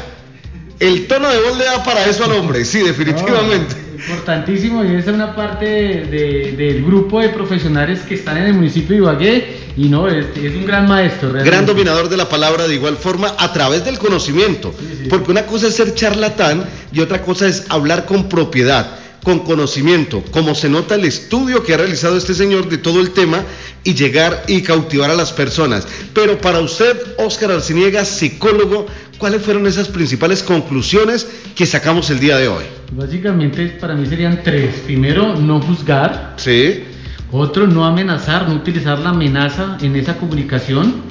[0.81, 3.77] El tono de voz le da para eso al hombre, sí, definitivamente.
[3.97, 8.97] importantísimo, y esa es una parte del grupo de profesionales que están en el municipio
[8.97, 11.29] de Ibagué, y no, es, es un gran maestro.
[11.29, 11.49] Realmente.
[11.49, 14.75] Gran dominador de la palabra de igual forma a través del conocimiento,
[15.09, 20.23] porque una cosa es ser charlatán y otra cosa es hablar con propiedad con conocimiento,
[20.31, 23.45] como se nota el estudio que ha realizado este señor de todo el tema
[23.85, 25.87] y llegar y cautivar a las personas.
[26.15, 28.87] Pero para usted, Óscar Arciniega, psicólogo,
[29.19, 32.65] ¿cuáles fueron esas principales conclusiones que sacamos el día de hoy?
[32.93, 34.75] Básicamente para mí serían tres.
[34.87, 36.35] Primero, no juzgar.
[36.37, 36.85] Sí.
[37.31, 41.03] Otro, no amenazar, no utilizar la amenaza en esa comunicación.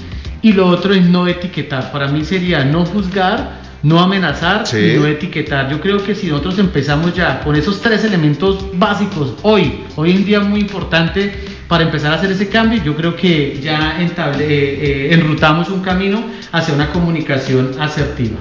[0.41, 1.91] Y lo otro es no etiquetar.
[1.91, 5.69] Para mí sería no juzgar, no amenazar y no etiquetar.
[5.69, 10.25] Yo creo que si nosotros empezamos ya con esos tres elementos básicos hoy, hoy en
[10.25, 11.33] día muy importante
[11.67, 15.81] para empezar a hacer ese cambio, yo creo que ya entable, eh, eh, enrutamos un
[15.81, 18.37] camino hacia una comunicación asertiva.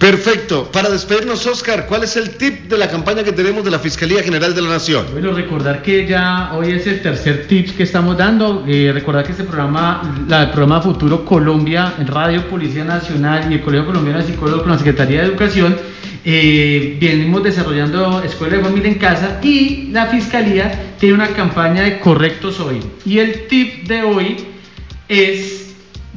[0.00, 0.70] Perfecto.
[0.72, 4.22] Para despedirnos, Oscar, ¿cuál es el tip de la campaña que tenemos de la Fiscalía
[4.22, 5.04] General de la Nación?
[5.12, 8.64] Bueno, recordar que ya hoy es el tercer tip que estamos dando.
[8.66, 13.84] Eh, recordar que este programa, el programa Futuro Colombia, Radio Policía Nacional y el Colegio
[13.84, 15.76] Colombiano de Psicólogos con la Secretaría de Educación,
[16.24, 22.00] eh, venimos desarrollando Escuela de Familia en Casa y la Fiscalía tiene una campaña de
[22.00, 22.80] correctos hoy.
[23.04, 24.36] Y el tip de hoy
[25.08, 25.74] es,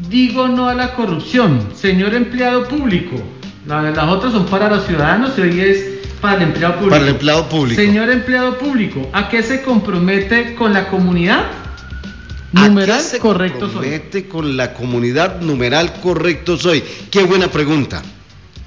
[0.07, 3.21] digo no a la corrupción, señor empleado público
[3.65, 5.85] las otras son para los ciudadanos y hoy es
[6.21, 6.89] para el empleado público.
[6.91, 7.81] Para el empleado público.
[7.81, 11.45] Señor empleado público, ¿a qué se compromete con la comunidad?
[12.53, 16.83] Numeral se correcto compromete con la comunidad numeral correcto soy.
[17.09, 18.03] Qué buena pregunta.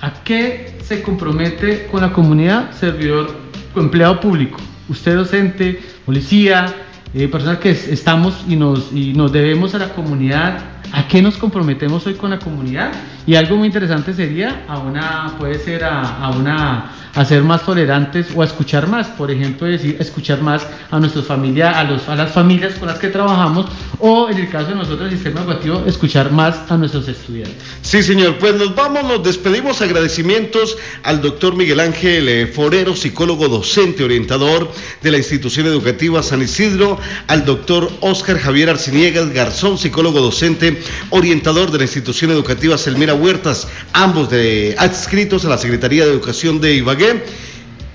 [0.01, 3.30] ¿A qué se compromete con la comunidad servidor
[3.76, 4.59] empleado público?
[4.88, 6.74] Usted docente, policía,
[7.14, 11.37] eh, personas que estamos y nos, y nos debemos a la comunidad ¿A qué nos
[11.37, 12.93] comprometemos hoy con la comunidad?
[13.26, 17.64] Y algo muy interesante sería a una, puede ser a, a una a ser más
[17.64, 22.07] tolerantes o a escuchar más, por ejemplo, decir escuchar más a nuestras familias, a, los,
[22.11, 23.66] a las familias con las que trabajamos,
[23.99, 27.57] o en el caso de nosotros, el sistema educativo, escuchar más a nuestros estudiantes.
[27.80, 33.49] Sí, señor, pues nos vamos, nos despedimos, agradecimientos al doctor Miguel Ángel eh, Forero, psicólogo
[33.49, 34.70] docente, orientador
[35.03, 40.76] de la institución educativa San Isidro, al doctor Oscar Javier Arciniegas Garzón, psicólogo docente,
[41.11, 46.61] orientador de la institución educativa Selmira Huertas, ambos de adscritos a la Secretaría de Educación
[46.61, 47.22] de Ibagué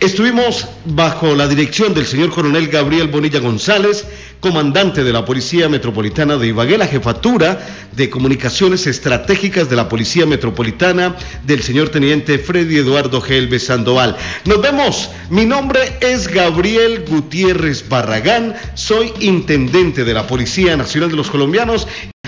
[0.02, 4.04] Estuvimos bajo la dirección del señor coronel Gabriel Bonilla González,
[4.40, 10.26] comandante de la Policía Metropolitana de Ibagué, la jefatura de comunicaciones estratégicas de la Policía
[10.26, 11.16] Metropolitana
[11.46, 14.18] del señor teniente Freddy Eduardo Gelbe Sandoval.
[14.46, 15.12] Nos vemos.
[15.30, 21.88] Mi nombre es Gabriel Gutiérrez Barragán, soy intendente de la Policía Nacional de los Colombianos.